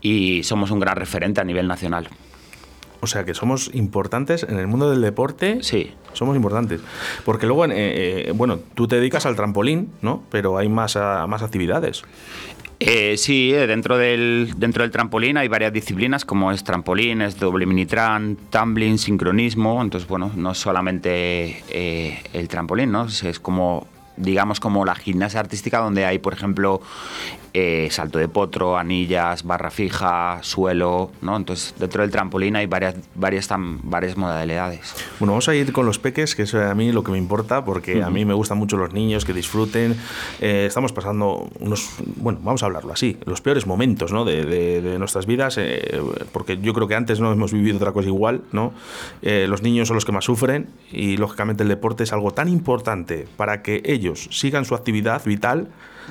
y 0.00 0.42
somos 0.44 0.70
un 0.70 0.80
gran 0.80 0.96
referente 0.96 1.40
a 1.40 1.44
nivel 1.44 1.68
nacional. 1.68 2.08
O 3.00 3.06
sea 3.06 3.24
que 3.24 3.34
somos 3.34 3.70
importantes 3.74 4.42
en 4.42 4.58
el 4.58 4.66
mundo 4.66 4.90
del 4.90 5.00
deporte. 5.00 5.58
Sí. 5.62 5.92
Somos 6.14 6.34
importantes. 6.34 6.80
Porque 7.24 7.46
luego, 7.46 7.64
eh, 7.66 7.70
eh, 7.76 8.32
bueno, 8.34 8.58
tú 8.74 8.88
te 8.88 8.96
dedicas 8.96 9.24
al 9.26 9.36
trampolín, 9.36 9.92
¿no? 10.02 10.24
Pero 10.30 10.58
hay 10.58 10.68
más, 10.68 10.96
ah, 10.96 11.26
más 11.28 11.42
actividades. 11.42 12.02
Eh, 12.80 13.16
sí, 13.16 13.52
eh, 13.52 13.66
dentro 13.66 13.98
del, 13.98 14.54
dentro 14.56 14.82
del 14.82 14.90
trampolín 14.90 15.36
hay 15.36 15.48
varias 15.48 15.72
disciplinas 15.72 16.24
como 16.24 16.52
es 16.52 16.62
trampolín, 16.64 17.22
es 17.22 17.38
doble 17.38 17.66
minitran, 17.66 18.36
tumbling, 18.50 18.98
sincronismo. 18.98 19.80
Entonces, 19.80 20.08
bueno, 20.08 20.32
no 20.34 20.54
solamente 20.54 21.62
el 22.32 22.48
trampolín, 22.48 22.90
¿no? 22.90 23.06
Es 23.06 23.38
como, 23.38 23.86
digamos, 24.16 24.58
como 24.58 24.84
la 24.84 24.94
gimnasia 24.94 25.40
artística 25.40 25.78
donde 25.78 26.04
hay, 26.04 26.18
por 26.18 26.32
ejemplo, 26.32 26.80
eh, 27.60 27.88
salto 27.90 28.18
de 28.20 28.28
potro, 28.28 28.78
anillas, 28.78 29.42
barra 29.42 29.70
fija, 29.70 30.38
suelo, 30.42 31.10
¿no? 31.22 31.36
Entonces, 31.36 31.74
dentro 31.78 32.02
del 32.02 32.10
trampolín 32.12 32.54
hay 32.54 32.66
varias, 32.66 32.94
varias, 33.16 33.50
tam- 33.50 33.80
varias 33.82 34.16
modalidades. 34.16 34.94
Bueno, 35.18 35.32
vamos 35.32 35.48
a 35.48 35.54
ir 35.56 35.72
con 35.72 35.84
los 35.86 35.98
peques, 35.98 36.36
que 36.36 36.42
es 36.42 36.54
a 36.54 36.74
mí 36.74 36.92
lo 36.92 37.02
que 37.02 37.10
me 37.10 37.18
importa, 37.18 37.64
porque 37.64 38.02
a 38.02 38.10
mí 38.10 38.24
me 38.24 38.34
gustan 38.34 38.58
mucho 38.58 38.76
los 38.76 38.92
niños, 38.92 39.24
que 39.24 39.32
disfruten. 39.32 39.96
Eh, 40.40 40.66
estamos 40.68 40.92
pasando 40.92 41.48
unos, 41.58 41.88
bueno, 42.16 42.38
vamos 42.42 42.62
a 42.62 42.66
hablarlo 42.66 42.92
así, 42.92 43.16
los 43.24 43.40
peores 43.40 43.66
momentos 43.66 44.12
¿no? 44.12 44.24
de, 44.24 44.44
de- 44.44 44.80
de 44.80 44.98
nuestras 44.98 45.26
vidas, 45.26 45.56
eh, 45.58 46.00
porque 46.32 46.58
yo 46.58 46.72
creo 46.74 46.86
que 46.86 46.94
antes 46.94 47.18
no 47.18 47.32
hemos 47.32 47.52
vivido 47.52 47.76
otra 47.76 47.92
cosa 47.92 48.08
igual, 48.08 48.42
¿no? 48.52 48.72
Eh, 49.22 49.46
los 49.48 49.62
niños 49.62 49.88
son 49.88 49.96
los 49.96 50.04
que 50.04 50.12
más 50.12 50.24
sufren 50.24 50.68
y 50.92 51.16
lógicamente 51.16 51.64
el 51.64 51.68
deporte 51.68 52.04
es 52.04 52.12
algo 52.12 52.30
tan 52.32 52.48
importante 52.48 53.26
para 53.36 53.62
que 53.62 53.82
ellos 53.84 54.28
sigan 54.30 54.64
su 54.64 54.74
actividad 54.76 55.22
vital 55.24 55.68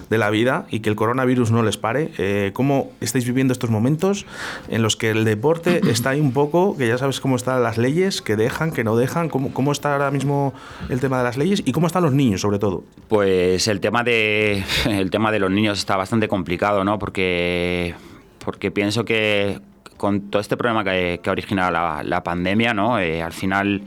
de 0.10 0.18
la 0.18 0.30
vida 0.30 0.66
y 0.70 0.80
que 0.80 0.90
el 0.90 0.96
coronavirus 0.96 1.52
no 1.52 1.64
les 1.64 1.78
pare. 1.78 2.12
Eh, 2.18 2.52
¿Cómo 2.54 2.92
estáis 3.02 3.26
viviendo 3.26 3.52
estos 3.52 3.70
momentos 3.70 4.26
en 4.70 4.82
los 4.82 4.96
que 4.96 5.10
el 5.10 5.26
deporte 5.26 5.82
está 5.90 6.12
ahí 6.12 6.20
un 6.20 6.32
poco, 6.32 6.78
que 6.78 6.88
ya 6.88 6.98
sabes 6.98 7.20
cómo 7.20 7.36
están 7.36 7.62
las 7.64 7.78
leyes, 7.78 8.22
que 8.22 8.36
dejan, 8.36 8.72
que 8.72 8.84
no 8.84 8.96
dejan? 8.96 9.30
¿Cómo, 9.30 9.54
cómo 9.54 9.72
está 9.72 9.94
ahora 9.94 10.12
mismo 10.12 10.54
el 10.90 11.00
tema 11.00 11.18
de 11.18 11.24
las 11.24 11.38
leyes 11.38 11.64
y 11.66 11.72
cómo 11.72 11.88
están 11.88 12.04
los 12.04 12.14
niños, 12.14 12.42
sobre 12.42 12.60
todo? 12.60 12.84
Pues 13.08 13.68
el 13.68 13.80
tema 13.80 14.04
de, 14.04 14.64
el 14.86 15.12
tema 15.12 15.32
de 15.32 15.40
los 15.40 15.52
niños 15.52 15.80
está 15.80 15.98
bastante 15.98 16.28
complicado, 16.28 16.84
¿no? 16.84 17.00
Porque, 17.00 17.96
porque 18.44 18.72
pienso 18.72 19.06
que 19.06 19.60
con 19.98 20.30
todo 20.30 20.42
este 20.42 20.56
problema 20.58 20.84
que, 20.84 21.20
que 21.22 21.30
ha 21.30 21.32
originado 21.32 21.72
la, 21.72 22.04
la 22.04 22.24
pandemia, 22.24 22.74
¿no? 22.74 23.00
Eh, 23.00 23.22
al 23.22 23.34
final 23.34 23.82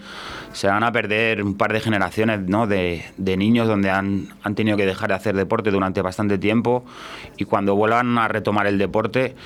se 0.52 0.66
van 0.66 0.82
a 0.82 0.92
perder 0.92 1.42
un 1.42 1.54
par 1.54 1.72
de 1.72 1.80
generaciones 1.80 2.40
¿no? 2.40 2.66
de, 2.66 3.04
de 3.16 3.36
niños 3.36 3.68
donde 3.68 3.90
han, 3.90 4.28
han 4.42 4.54
tenido 4.54 4.76
que 4.76 4.86
dejar 4.86 5.10
de 5.10 5.14
hacer 5.14 5.36
deporte 5.36 5.70
durante 5.70 6.02
bastante 6.02 6.38
tiempo 6.38 6.84
y 7.36 7.44
cuando 7.44 7.76
vuelvan 7.76 8.18
a 8.18 8.28
retomar 8.28 8.66
el 8.66 8.78
deporte 8.78 9.36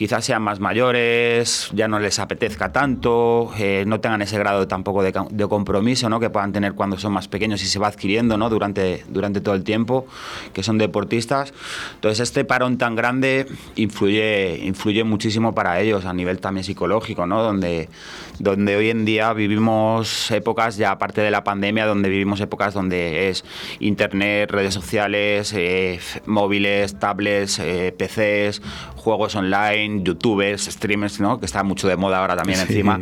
quizás 0.00 0.24
sean 0.24 0.40
más 0.40 0.60
mayores, 0.60 1.68
ya 1.74 1.86
no 1.86 1.98
les 1.98 2.18
apetezca 2.20 2.72
tanto, 2.72 3.52
eh, 3.58 3.84
no 3.86 4.00
tengan 4.00 4.22
ese 4.22 4.38
grado 4.38 4.66
tampoco 4.66 5.02
de, 5.02 5.12
de 5.28 5.46
compromiso 5.46 6.08
¿no? 6.08 6.18
que 6.18 6.30
puedan 6.30 6.54
tener 6.54 6.72
cuando 6.72 6.96
son 6.96 7.12
más 7.12 7.28
pequeños 7.28 7.62
y 7.62 7.66
se 7.66 7.78
va 7.78 7.88
adquiriendo 7.88 8.38
¿no? 8.38 8.48
durante, 8.48 9.04
durante 9.10 9.42
todo 9.42 9.54
el 9.54 9.62
tiempo, 9.62 10.06
que 10.54 10.62
son 10.62 10.78
deportistas. 10.78 11.52
Entonces 11.96 12.20
este 12.20 12.46
parón 12.46 12.78
tan 12.78 12.96
grande 12.96 13.46
influye, 13.76 14.60
influye 14.64 15.04
muchísimo 15.04 15.54
para 15.54 15.78
ellos 15.80 16.06
a 16.06 16.14
nivel 16.14 16.40
también 16.40 16.64
psicológico, 16.64 17.26
¿no? 17.26 17.42
donde, 17.42 17.90
donde 18.38 18.76
hoy 18.76 18.88
en 18.88 19.04
día 19.04 19.34
vivimos 19.34 20.30
épocas, 20.30 20.78
ya 20.78 20.92
aparte 20.92 21.20
de 21.20 21.30
la 21.30 21.44
pandemia, 21.44 21.84
donde 21.84 22.08
vivimos 22.08 22.40
épocas 22.40 22.72
donde 22.72 23.28
es 23.28 23.44
internet, 23.80 24.50
redes 24.50 24.72
sociales, 24.72 25.52
eh, 25.54 26.00
móviles, 26.24 26.98
tablets, 26.98 27.58
eh, 27.58 27.94
PCs, 27.94 28.62
juegos 28.96 29.34
online, 29.34 29.89
youtubers, 30.04 30.64
streamers, 30.66 31.20
¿no? 31.20 31.38
que 31.40 31.46
está 31.46 31.62
mucho 31.62 31.88
de 31.88 31.96
moda 31.96 32.18
ahora 32.20 32.36
también 32.36 32.58
Sí. 32.60 32.66
encima. 32.68 33.00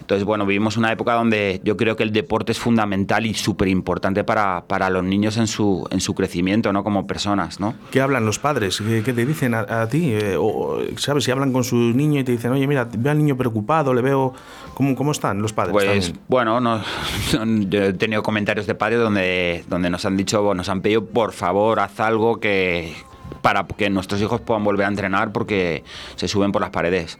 Entonces, 0.00 0.24
bueno, 0.24 0.46
vivimos 0.46 0.76
una 0.76 0.90
época 0.92 1.14
donde 1.14 1.60
yo 1.64 1.76
creo 1.76 1.96
que 1.96 2.02
el 2.02 2.12
deporte 2.12 2.52
es 2.52 2.58
fundamental 2.58 3.26
y 3.26 3.34
súper 3.34 3.68
importante 3.68 4.24
para, 4.24 4.64
para 4.66 4.90
los 4.90 5.04
niños 5.04 5.36
en 5.36 5.46
su, 5.46 5.86
en 5.90 6.00
su 6.00 6.14
crecimiento, 6.14 6.72
¿no? 6.72 6.82
Como 6.84 7.06
personas, 7.06 7.60
¿no? 7.60 7.74
¿Qué 7.90 8.00
hablan 8.00 8.24
los 8.26 8.38
padres? 8.38 8.82
¿Qué, 8.86 9.02
qué 9.04 9.12
te 9.12 9.24
dicen 9.26 9.54
a, 9.54 9.60
a 9.82 9.88
ti? 9.88 10.12
Eh, 10.12 10.36
o, 10.38 10.78
¿Sabes? 10.96 11.24
Si 11.24 11.30
hablan 11.30 11.52
con 11.52 11.64
su 11.64 11.76
niño 11.76 12.20
y 12.20 12.24
te 12.24 12.32
dicen, 12.32 12.52
oye, 12.52 12.66
mira, 12.66 12.88
veo 12.92 13.12
al 13.12 13.18
niño 13.18 13.36
preocupado, 13.36 13.94
le 13.94 14.02
veo... 14.02 14.34
¿Cómo, 14.74 14.94
cómo 14.96 15.12
están 15.12 15.42
los 15.42 15.52
padres? 15.52 15.72
Pues 15.72 15.84
también? 16.06 16.24
bueno, 16.28 16.60
no, 16.60 16.78
no, 17.44 17.62
yo 17.68 17.82
he 17.84 17.92
tenido 17.92 18.22
comentarios 18.22 18.66
de 18.66 18.74
padres 18.74 18.98
donde, 19.00 19.64
donde 19.68 19.90
nos 19.90 20.04
han 20.06 20.16
dicho, 20.16 20.54
nos 20.54 20.68
han 20.70 20.80
pedido, 20.80 21.04
por 21.04 21.32
favor, 21.32 21.78
haz 21.80 22.00
algo 22.00 22.40
que 22.40 22.94
para 23.40 23.64
que 23.66 23.88
nuestros 23.90 24.20
hijos 24.20 24.40
puedan 24.40 24.64
volver 24.64 24.86
a 24.86 24.88
entrenar 24.88 25.32
porque 25.32 25.84
se 26.16 26.28
suben 26.28 26.52
por 26.52 26.60
las 26.62 26.70
paredes. 26.70 27.18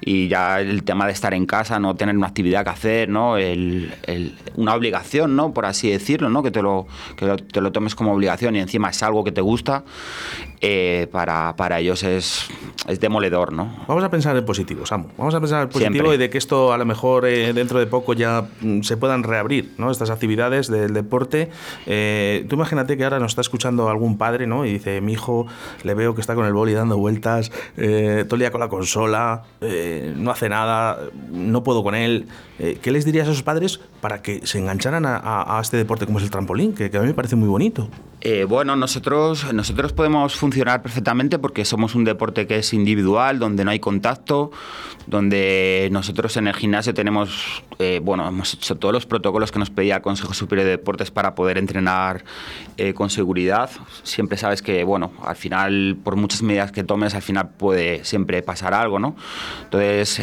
Y 0.00 0.28
ya 0.28 0.60
el 0.60 0.82
tema 0.84 1.06
de 1.06 1.12
estar 1.12 1.34
en 1.34 1.46
casa, 1.46 1.78
no 1.78 1.94
tener 1.96 2.16
una 2.16 2.26
actividad 2.28 2.64
que 2.64 2.70
hacer, 2.70 3.08
¿no? 3.08 3.36
El- 3.36 3.92
el- 4.06 4.36
una 4.56 4.74
obligación, 4.74 5.36
¿no? 5.36 5.52
Por 5.52 5.66
así 5.66 5.90
decirlo, 5.90 6.30
¿no? 6.30 6.42
Que 6.42 6.50
te 6.50 6.62
lo, 6.62 6.86
que 7.16 7.26
lo- 7.26 7.36
te 7.36 7.60
lo 7.60 7.72
tomes 7.72 7.94
como 7.94 8.12
obligación 8.12 8.56
y 8.56 8.60
encima 8.60 8.90
es 8.90 9.02
algo 9.02 9.24
que 9.24 9.32
te 9.32 9.40
gusta, 9.40 9.84
eh, 10.62 11.08
para, 11.10 11.54
para 11.56 11.78
ellos 11.80 12.02
es, 12.02 12.46
es 12.86 13.00
demoledor, 13.00 13.52
¿no? 13.52 13.74
Vamos 13.88 14.04
a 14.04 14.10
pensar 14.10 14.36
en 14.36 14.44
positivo, 14.44 14.84
Samu. 14.86 15.08
Vamos 15.16 15.34
a 15.34 15.40
pensar 15.40 15.62
en 15.62 15.68
positivo 15.68 15.92
Siempre. 15.92 16.14
y 16.14 16.18
de 16.18 16.30
que 16.30 16.38
esto 16.38 16.72
a 16.72 16.78
lo 16.78 16.84
mejor 16.84 17.26
eh, 17.26 17.52
dentro 17.52 17.78
de 17.78 17.86
poco 17.86 18.12
ya 18.12 18.46
mm, 18.60 18.82
se 18.82 18.96
puedan 18.96 19.22
reabrir, 19.22 19.72
¿no? 19.78 19.90
Estas 19.90 20.10
actividades 20.10 20.68
del 20.70 20.92
deporte. 20.92 21.50
Eh, 21.86 22.44
tú 22.48 22.56
imagínate 22.56 22.96
que 22.96 23.04
ahora 23.04 23.18
nos 23.18 23.32
está 23.32 23.40
escuchando 23.40 23.88
algún 23.88 24.18
padre, 24.18 24.46
¿no? 24.46 24.64
Y 24.66 24.72
dice, 24.72 25.00
mi 25.00 25.12
hijo 25.12 25.46
le 25.82 25.94
veo 25.94 26.14
que 26.14 26.20
está 26.20 26.34
con 26.34 26.46
el 26.46 26.52
boli 26.52 26.72
dando 26.72 26.98
vueltas, 26.98 27.50
eh, 27.76 28.24
todo 28.26 28.36
el 28.36 28.40
día 28.40 28.50
con 28.50 28.60
la 28.60 28.68
consola, 28.68 29.42
eh, 29.60 30.12
no 30.16 30.30
hace 30.30 30.48
nada, 30.48 30.98
no 31.30 31.62
puedo 31.62 31.82
con 31.82 31.94
él. 31.94 32.28
Eh, 32.62 32.78
¿Qué 32.82 32.90
les 32.90 33.06
dirías 33.06 33.26
a 33.26 33.30
esos 33.30 33.42
padres 33.42 33.80
para 34.02 34.20
que 34.20 34.46
se 34.46 34.58
engancharan 34.58 35.04
a, 35.06 35.58
este 35.62 35.78
deporte 35.78 36.04
como 36.04 36.18
es 36.18 36.24
el 36.24 36.30
trampolín, 36.30 36.74
que, 36.74 36.90
a 36.94 37.00
mí 37.00 37.06
me 37.06 37.14
parece 37.14 37.34
muy 37.34 37.48
bonito? 37.48 37.88
Eh, 38.20 38.44
bueno, 38.44 38.76
nosotros, 38.76 39.50
nosotros 39.54 39.94
podemos 39.94 40.36
funcionar 40.36 40.82
perfectamente 40.82 41.38
porque 41.38 41.64
somos 41.64 41.94
un 41.94 42.04
deporte 42.04 42.46
que 42.46 42.58
es 42.58 42.74
individual, 42.74 43.38
donde 43.38 43.64
no 43.64 43.70
hay 43.70 43.80
contacto, 43.80 44.50
donde 45.06 45.88
nosotros 45.90 46.36
en 46.36 46.48
el 46.48 46.54
gimnasio 46.54 46.92
tenemos, 46.92 47.62
eh, 47.78 47.98
bueno, 48.02 48.28
hemos 48.28 48.52
hecho 48.52 48.76
todos 48.76 48.92
los 48.92 49.06
protocolos 49.06 49.50
que 49.52 49.58
nos 49.58 49.70
pedía 49.70 49.96
el 49.96 50.02
Consejo 50.02 50.34
Superior 50.34 50.66
de 50.66 50.72
Deportes 50.72 51.10
para 51.10 51.34
poder 51.34 51.56
entrenar 51.56 52.24
con 52.94 53.08
seguridad. 53.08 53.70
Siempre 54.02 54.36
sabes 54.36 54.60
que, 54.60 54.84
bueno, 54.84 55.12
al 55.22 55.36
final, 55.36 55.96
por 56.02 56.16
muchas 56.16 56.42
medidas 56.42 56.72
que 56.72 56.84
tomes, 56.84 57.14
al 57.14 57.22
final 57.22 57.50
puede 57.50 58.04
siempre 58.04 58.42
pasar 58.42 58.74
algo, 58.74 58.98
¿no? 58.98 59.16
Entonces, 59.64 60.18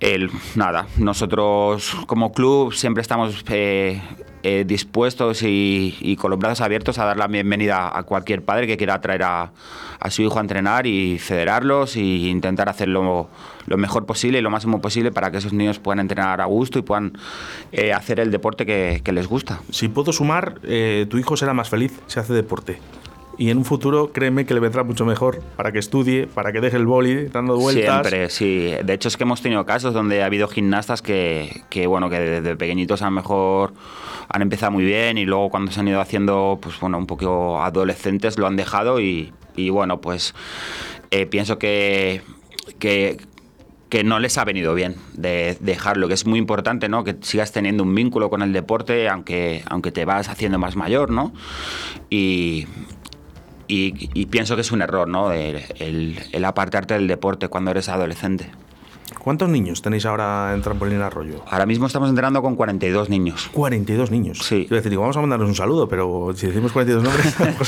el, 0.00 0.30
nada, 0.54 0.86
nosotros 0.98 1.96
como 2.06 2.32
club 2.32 2.74
siempre 2.74 3.00
estamos 3.00 3.44
eh, 3.48 4.00
eh, 4.42 4.64
dispuestos 4.66 5.42
y, 5.42 6.16
con 6.20 6.30
los 6.30 6.38
brazos 6.38 6.60
abiertos 6.60 6.98
a 6.98 7.04
dar 7.04 7.16
la 7.16 7.26
bienvenida 7.26 7.96
a 7.96 8.02
cualquier 8.02 8.44
padre 8.44 8.66
que 8.66 8.76
quiera 8.76 9.00
traer 9.00 9.22
a, 9.22 9.52
su 10.10 10.22
hijo 10.22 10.38
a 10.38 10.42
entrenar 10.42 10.86
y 10.86 11.18
federarlos 11.18 11.96
e 11.96 12.00
intentar 12.00 12.68
hacerlo 12.68 13.28
lo 13.66 13.76
mejor 13.76 14.06
posible 14.06 14.38
y 14.38 14.42
lo 14.42 14.50
máximo 14.50 14.80
posible 14.80 15.10
para 15.10 15.30
que 15.30 15.38
esos 15.38 15.52
niños 15.52 15.78
puedan 15.78 16.00
entrenar 16.00 16.40
a 16.40 16.44
gusto 16.44 16.78
y 16.78 16.82
puedan 16.82 17.12
eh, 17.72 17.92
hacer 17.92 18.20
el 18.20 18.30
deporte 18.30 18.66
que, 18.66 19.00
que 19.02 19.12
les 19.12 19.26
gusta. 19.26 19.60
Si 19.70 19.88
puedo 19.88 20.12
sumar, 20.12 20.60
tu 20.60 21.18
hijo 21.18 21.36
será 21.36 21.54
más 21.54 21.68
feliz 21.68 21.98
si 22.06 22.20
hace 22.20 22.34
deporte. 22.34 22.78
Y 23.38 23.50
en 23.50 23.58
un 23.58 23.64
futuro, 23.64 24.12
créeme 24.12 24.46
que 24.46 24.54
le 24.54 24.60
vendrá 24.60 24.82
mucho 24.82 25.04
mejor 25.04 25.42
para 25.56 25.70
que 25.70 25.78
estudie, 25.78 26.26
para 26.26 26.52
que 26.52 26.60
deje 26.60 26.76
el 26.76 26.86
boli 26.86 27.26
dando 27.26 27.56
vueltas. 27.56 28.06
Siempre, 28.06 28.30
sí. 28.30 28.72
De 28.82 28.94
hecho, 28.94 29.08
es 29.08 29.16
que 29.16 29.24
hemos 29.24 29.42
tenido 29.42 29.66
casos 29.66 29.92
donde 29.92 30.22
ha 30.22 30.26
habido 30.26 30.48
gimnastas 30.48 31.02
que, 31.02 31.62
que, 31.68 31.86
bueno, 31.86 32.08
que 32.08 32.18
desde 32.18 32.56
pequeñitos 32.56 33.02
a 33.02 33.06
lo 33.06 33.10
mejor 33.10 33.74
han 34.28 34.40
empezado 34.40 34.72
muy 34.72 34.84
bien 34.84 35.18
y 35.18 35.26
luego 35.26 35.50
cuando 35.50 35.70
se 35.70 35.80
han 35.80 35.88
ido 35.88 36.00
haciendo, 36.00 36.58
pues 36.62 36.80
bueno, 36.80 36.96
un 36.96 37.06
poco 37.06 37.62
adolescentes 37.62 38.38
lo 38.38 38.46
han 38.46 38.56
dejado 38.56 39.00
y, 39.00 39.32
y 39.54 39.68
bueno, 39.68 40.00
pues 40.00 40.34
eh, 41.10 41.26
pienso 41.26 41.58
que, 41.58 42.22
que, 42.78 43.18
que 43.90 44.02
no 44.02 44.18
les 44.18 44.38
ha 44.38 44.44
venido 44.44 44.74
bien 44.74 44.96
de 45.12 45.58
dejarlo, 45.60 46.08
que 46.08 46.14
es 46.14 46.26
muy 46.26 46.38
importante, 46.38 46.88
¿no? 46.88 47.04
Que 47.04 47.16
sigas 47.20 47.52
teniendo 47.52 47.82
un 47.82 47.94
vínculo 47.94 48.30
con 48.30 48.42
el 48.42 48.52
deporte, 48.52 49.08
aunque, 49.08 49.62
aunque 49.68 49.92
te 49.92 50.04
vas 50.06 50.28
haciendo 50.28 50.58
más 50.58 50.74
mayor, 50.74 51.10
¿no? 51.10 51.32
Y, 52.10 52.66
y, 53.68 54.08
y 54.14 54.26
pienso 54.26 54.54
que 54.54 54.60
es 54.62 54.72
un 54.72 54.82
error, 54.82 55.08
¿no? 55.08 55.32
El, 55.32 55.62
el- 55.78 56.18
el 56.32 56.44
apartarte 56.44 56.94
del 56.94 57.06
deporte 57.08 57.48
cuando 57.48 57.70
eres 57.70 57.88
adolescente. 57.88 58.50
¿Cuántos 59.26 59.48
niños 59.48 59.82
tenéis 59.82 60.06
ahora 60.06 60.54
en 60.54 60.62
Trampolín 60.62 61.00
Arroyo? 61.00 61.42
Ahora 61.50 61.66
mismo 61.66 61.88
estamos 61.88 62.08
entrenando 62.08 62.40
con 62.42 62.54
42 62.54 63.08
niños. 63.08 63.50
42 63.52 64.12
niños. 64.12 64.38
Sí. 64.38 64.66
Quiero 64.68 64.76
decir, 64.76 64.90
digo, 64.90 65.02
vamos 65.02 65.16
a 65.16 65.20
mandarles 65.20 65.48
un 65.48 65.56
saludo, 65.56 65.88
pero 65.88 66.30
si 66.36 66.46
decimos 66.46 66.70
42 66.70 67.02
nombres, 67.02 67.40
a 67.40 67.44
lo 67.44 67.50
mejor, 67.50 67.66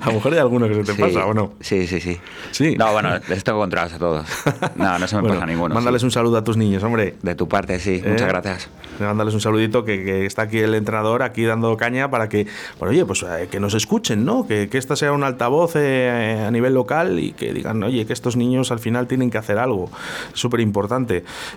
a 0.00 0.06
lo 0.06 0.12
mejor 0.14 0.32
hay 0.32 0.38
alguno 0.40 0.66
que 0.66 0.74
se 0.74 0.82
te 0.82 0.94
Sí, 0.94 1.00
pasa, 1.00 1.26
¿o 1.26 1.34
no? 1.34 1.52
Sí, 1.60 1.86
sí, 1.86 2.00
sí. 2.00 2.18
Sí. 2.50 2.74
No, 2.76 2.90
bueno, 2.90 3.10
les 3.28 3.44
tengo 3.44 3.60
controlados 3.60 3.92
a 3.92 3.98
todos. 4.00 4.26
No, 4.74 4.98
no 4.98 5.06
se 5.06 5.14
me 5.14 5.22
Bueno, 5.28 5.36
pasa 5.36 5.46
ninguno. 5.46 5.72
Mándales 5.72 6.00
sí. 6.00 6.06
un 6.06 6.10
saludo 6.10 6.36
a 6.38 6.42
tus 6.42 6.56
niños, 6.56 6.82
hombre. 6.82 7.14
De 7.22 7.36
tu 7.36 7.46
parte, 7.46 7.78
sí. 7.78 8.02
¿Eh? 8.04 8.08
Muchas 8.10 8.26
gracias. 8.26 8.68
Mándales 8.98 9.34
un 9.34 9.40
saludito 9.40 9.84
que, 9.84 10.02
que 10.02 10.26
está 10.26 10.42
aquí 10.42 10.58
el 10.58 10.74
entrenador, 10.74 11.22
aquí 11.22 11.44
dando 11.44 11.76
caña 11.76 12.10
para 12.10 12.28
que, 12.28 12.48
bueno, 12.80 12.90
oye, 12.90 13.06
pues 13.06 13.22
eh, 13.22 13.46
que 13.48 13.60
nos 13.60 13.74
escuchen, 13.74 14.24
¿no? 14.24 14.48
Que, 14.48 14.68
que 14.68 14.78
esta 14.78 14.96
sea 14.96 15.12
un 15.12 15.22
altavoz 15.22 15.76
eh, 15.76 16.44
a 16.44 16.50
nivel 16.50 16.74
local 16.74 17.20
y 17.20 17.30
que 17.34 17.52
digan, 17.52 17.80
oye, 17.84 18.04
que 18.04 18.12
estos 18.12 18.34
niños 18.34 18.72
al 18.72 18.80
final 18.80 19.06
tienen 19.06 19.30
que 19.30 19.38
hacer 19.38 19.58
algo. 19.60 19.92
Súper 20.32 20.58
importante. 20.58 20.87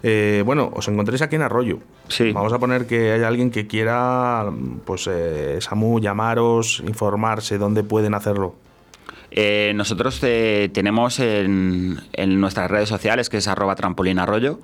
Eh, 0.04 0.44
bueno, 0.46 0.72
os 0.74 0.88
encontréis 0.88 1.22
aquí 1.22 1.36
en 1.36 1.42
Arroyo. 1.42 1.80
Sí. 2.08 2.32
Vamos 2.32 2.54
a 2.54 2.60
poner 2.60 2.86
que 2.86 3.12
hay 3.14 3.24
alguien 3.24 3.52
que 3.52 3.68
quiera, 3.68 4.46
pues, 4.86 5.08
eh, 5.12 5.58
Samu, 5.62 6.00
llamaros, 6.00 6.84
informarse, 6.86 7.58
dónde 7.58 7.84
pueden 7.84 8.14
hacerlo. 8.14 8.56
Eh, 9.32 9.72
nosotros 9.76 10.20
eh, 10.24 10.70
tenemos 10.74 11.20
en, 11.20 12.00
en 12.12 12.42
nuestras 12.42 12.70
redes 12.70 12.90
sociales, 12.90 13.30
que 13.30 13.38
es 13.38 13.48
arroba 13.48 13.76
trampolín 13.76 14.20
arroyo, 14.20 14.60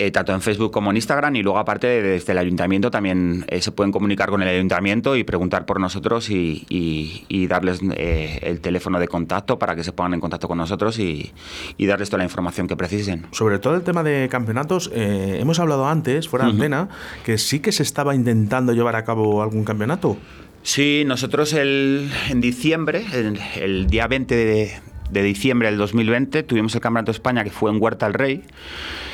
eh, 0.00 0.10
tanto 0.10 0.32
en 0.32 0.40
Facebook 0.40 0.72
como 0.72 0.90
en 0.90 0.96
Instagram, 0.96 1.36
y 1.36 1.42
luego 1.42 1.58
aparte 1.58 1.86
desde 2.02 2.32
el 2.32 2.38
ayuntamiento 2.38 2.90
también 2.90 3.44
eh, 3.48 3.60
se 3.60 3.70
pueden 3.70 3.92
comunicar 3.92 4.30
con 4.30 4.42
el 4.42 4.48
ayuntamiento 4.48 5.14
y 5.16 5.24
preguntar 5.24 5.66
por 5.66 5.78
nosotros 5.78 6.30
y, 6.30 6.64
y- 6.68 7.24
y 7.28 7.46
darles 7.46 7.80
eh, 7.96 8.38
el 8.42 8.60
teléfono 8.60 8.98
de 8.98 9.06
contacto 9.08 9.58
para 9.58 9.76
que 9.76 9.84
se 9.84 9.92
pongan 9.92 10.14
en 10.14 10.20
contacto 10.20 10.48
con 10.48 10.58
nosotros 10.58 10.98
y, 10.98 11.32
y 11.76 11.86
darles 11.86 12.08
toda 12.10 12.18
la 12.18 12.24
información 12.24 12.66
que 12.66 12.76
precisen. 12.76 13.26
Sobre 13.30 13.58
todo 13.58 13.74
el 13.76 13.82
tema 13.82 14.02
de 14.02 14.28
campeonatos, 14.30 14.90
hemos 14.94 15.58
hablado 15.60 15.86
antes, 15.88 16.28
fuera 16.28 16.46
de 16.46 16.52
antena, 16.52 16.88
que 17.24 17.38
sí 17.38 17.60
que 17.60 17.70
se 17.72 17.82
estaba 17.82 18.14
intentando 18.14 18.72
llevar 18.72 18.96
a 18.96 19.04
cabo 19.04 19.42
algún 19.42 19.64
campeonato. 19.64 20.16
Sí, 20.62 21.04
nosotros 21.06 21.52
el, 21.52 22.10
en 22.28 22.40
diciembre, 22.40 23.04
el, 23.12 23.38
el 23.56 23.86
día 23.86 24.06
20 24.06 24.34
de, 24.36 24.72
de 25.10 25.22
diciembre 25.22 25.68
del 25.68 25.78
2020, 25.78 26.42
tuvimos 26.42 26.74
el 26.74 26.80
Campeonato 26.80 27.12
de 27.12 27.16
España 27.16 27.44
que 27.44 27.50
fue 27.50 27.70
en 27.70 27.80
Huerta 27.80 28.06
del 28.06 28.14
Rey. 28.14 28.42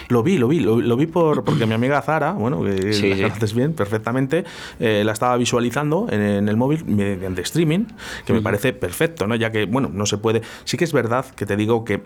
Lo 0.09 0.23
vi, 0.23 0.39
lo 0.39 0.47
vi, 0.49 0.61
lo, 0.61 0.81
lo 0.81 0.97
vi 0.97 1.07
por, 1.07 1.43
porque 1.45 1.67
mi 1.67 1.75
amiga 1.75 2.01
Zara, 2.03 2.33
bueno, 2.33 2.63
que 2.63 2.93
Sí, 2.93 3.11
la 3.11 3.17
sí. 3.17 3.23
conoces 3.23 3.55
bien, 3.55 3.73
perfectamente, 3.73 4.45
eh, 4.79 5.03
la 5.05 5.13
estaba 5.13 5.37
visualizando 5.37 6.07
en, 6.11 6.21
en 6.21 6.49
el 6.49 6.57
móvil 6.57 6.85
mediante 6.85 7.43
streaming, 7.43 7.87
que 8.25 8.33
me 8.33 8.41
parece 8.41 8.73
perfecto, 8.73 9.27
¿no? 9.27 9.35
Ya 9.35 9.51
que, 9.51 9.67
bueno, 9.67 9.91
no 9.93 10.07
se 10.07 10.19
puede. 10.19 10.43
Sí 10.65 10.77
que 10.77 10.85
es 10.85 10.93
verdad 10.93 11.25
que 11.35 11.45
te 11.47 11.57
digo 11.57 11.85
que 11.85 12.03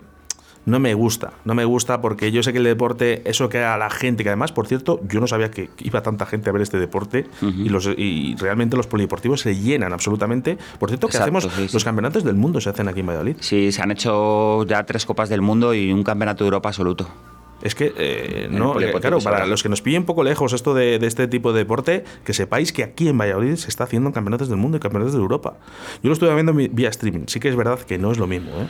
no 0.63 0.79
me 0.79 0.93
gusta, 0.93 1.33
no 1.43 1.55
me 1.55 1.65
gusta 1.65 2.01
porque 2.01 2.31
yo 2.31 2.43
sé 2.43 2.51
que 2.53 2.59
el 2.59 2.63
deporte, 2.65 3.23
eso 3.25 3.49
que 3.49 3.63
a 3.63 3.77
la 3.77 3.89
gente, 3.89 4.21
que 4.23 4.29
además, 4.29 4.51
por 4.51 4.67
cierto, 4.67 4.99
yo 5.07 5.19
no 5.19 5.25
sabía 5.25 5.49
que 5.49 5.71
iba 5.79 6.03
tanta 6.03 6.27
gente 6.27 6.51
a 6.51 6.53
ver 6.53 6.61
este 6.61 6.77
deporte 6.79 7.25
y, 7.41 7.69
los, 7.69 7.87
y 7.97 8.35
realmente 8.37 8.77
los 8.77 8.85
polideportivos 8.85 9.41
se 9.41 9.55
llenan 9.55 9.91
absolutamente. 9.91 10.59
Por 10.79 10.89
cierto, 10.89 11.07
que 11.07 11.17
Exacto, 11.17 11.37
hacemos 11.37 11.55
sí, 11.55 11.67
sí. 11.67 11.73
los 11.73 11.83
campeonatos 11.83 12.23
del 12.23 12.35
mundo 12.35 12.61
se 12.61 12.69
hacen 12.69 12.87
aquí 12.87 12.99
en 12.99 13.07
Valladolid. 13.07 13.37
Sí, 13.39 13.71
se 13.71 13.81
han 13.81 13.89
hecho 13.91 14.63
ya 14.67 14.83
tres 14.85 15.05
Copas 15.07 15.29
del 15.29 15.41
Mundo 15.41 15.73
y 15.73 15.91
un 15.91 16.03
Campeonato 16.03 16.43
de 16.43 16.49
Europa 16.49 16.69
absoluto. 16.69 17.07
Es 17.61 17.75
que, 17.75 17.93
eh, 17.97 18.47
no, 18.49 18.73
claro, 18.73 19.19
para 19.19 19.45
los 19.45 19.63
que 19.63 19.69
nos 19.69 19.81
pillen 19.81 20.01
un 20.01 20.05
poco 20.05 20.23
lejos 20.23 20.53
esto 20.53 20.73
de, 20.73 20.99
de 20.99 21.07
este 21.07 21.27
tipo 21.27 21.53
de 21.53 21.59
deporte, 21.59 22.03
que 22.23 22.33
sepáis 22.33 22.73
que 22.73 22.83
aquí 22.83 23.07
en 23.07 23.17
Valladolid 23.17 23.55
se 23.55 23.69
está 23.69 23.83
haciendo 23.83 24.11
campeonatos 24.11 24.49
del 24.49 24.57
mundo 24.57 24.77
y 24.77 24.79
campeonatos 24.79 25.13
de 25.13 25.19
Europa. 25.19 25.57
Yo 26.01 26.09
lo 26.09 26.13
estuve 26.13 26.33
viendo 26.33 26.53
vía 26.53 26.89
streaming, 26.89 27.25
sí 27.27 27.39
que 27.39 27.49
es 27.49 27.55
verdad 27.55 27.79
que 27.79 27.97
no 27.97 28.11
es 28.11 28.17
lo 28.17 28.27
mismo. 28.27 28.51
¿eh? 28.51 28.67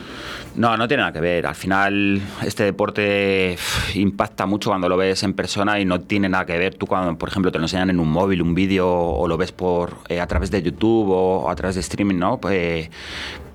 No, 0.56 0.76
no 0.76 0.86
tiene 0.88 1.02
nada 1.02 1.12
que 1.12 1.20
ver. 1.20 1.46
Al 1.46 1.54
final, 1.54 2.20
este 2.44 2.64
deporte 2.64 3.56
impacta 3.94 4.46
mucho 4.46 4.70
cuando 4.70 4.88
lo 4.88 4.96
ves 4.96 5.22
en 5.22 5.34
persona 5.34 5.80
y 5.80 5.84
no 5.84 6.00
tiene 6.00 6.28
nada 6.28 6.44
que 6.44 6.58
ver. 6.58 6.74
Tú, 6.74 6.86
cuando, 6.86 7.16
por 7.16 7.28
ejemplo, 7.28 7.50
te 7.50 7.58
lo 7.58 7.64
enseñan 7.64 7.90
en 7.90 8.00
un 8.00 8.10
móvil, 8.10 8.42
un 8.42 8.54
vídeo, 8.54 8.88
o 8.88 9.26
lo 9.28 9.36
ves 9.36 9.52
por 9.52 9.96
eh, 10.08 10.20
a 10.20 10.26
través 10.26 10.50
de 10.50 10.62
YouTube 10.62 11.10
o, 11.10 11.50
a 11.50 11.54
través 11.54 11.74
de 11.76 11.80
streaming, 11.80 12.16
¿no? 12.16 12.38
Pues, 12.38 12.90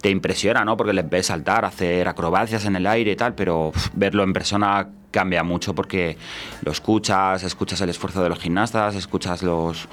te 0.07 0.11
impresiona, 0.11 0.63
¿no? 0.63 0.77
Porque 0.77 0.93
les 0.93 1.09
ves 1.09 1.25
saltar, 1.25 1.65
hacer 1.65 2.07
acrobacias 2.07 2.63
en 2.63 2.77
el 2.77 2.87
aire 2.87 3.11
y 3.11 3.15
tal, 3.17 3.35
pero 3.35 3.73
verlo 3.93 4.23
en 4.23 4.31
persona 4.31 4.87
cambia 5.11 5.43
mucho 5.43 5.75
porque 5.75 6.15
lo 6.63 6.71
escuchas, 6.71 7.43
escuchas 7.43 7.81
el 7.81 7.89
esfuerzo 7.89 8.23
de 8.23 8.29
los 8.29 8.39
gimnastas, 8.39 8.95
escuchas 8.95 9.43
los 9.43 9.89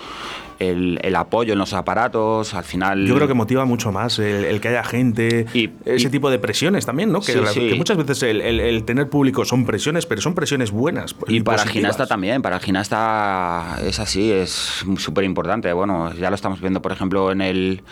el, 0.60 1.00
el 1.02 1.16
apoyo 1.16 1.52
en 1.54 1.58
los 1.58 1.72
aparatos, 1.72 2.54
al 2.54 2.62
final... 2.62 3.06
Yo 3.06 3.16
creo 3.16 3.26
que 3.26 3.34
motiva 3.34 3.64
mucho 3.64 3.90
más 3.90 4.20
el, 4.20 4.44
el 4.44 4.60
que 4.60 4.68
haya 4.68 4.84
gente, 4.84 5.46
Y- 5.52 5.70
ese 5.84 6.06
y- 6.06 6.10
tipo 6.10 6.30
de 6.30 6.38
presiones 6.38 6.86
también, 6.86 7.10
¿no? 7.10 7.20
Que, 7.20 7.32
Sí, 7.32 7.40
la- 7.40 7.46
sí. 7.48 7.68
que 7.70 7.74
muchas 7.74 7.96
veces 7.96 8.22
el, 8.22 8.40
el- 8.40 8.84
tener 8.84 9.08
público 9.08 9.44
son 9.44 9.66
presiones, 9.66 10.06
pero 10.06 10.20
son 10.20 10.34
presiones 10.36 10.70
buenas. 10.70 11.16
Y 11.26 11.40
para 11.40 11.64
el 11.64 11.68
gimnasta 11.70 12.06
también, 12.06 12.40
para 12.40 12.56
el 12.56 12.62
gimnasta 12.62 13.78
es 13.84 13.98
así, 13.98 14.30
es 14.30 14.84
súper 14.98 15.24
importante. 15.24 15.72
Bueno, 15.72 16.12
ya 16.14 16.30
lo 16.30 16.36
estamos 16.36 16.60
viendo, 16.60 16.80
por 16.80 16.92
ejemplo, 16.92 17.32
en 17.32 17.40
el 17.40 17.82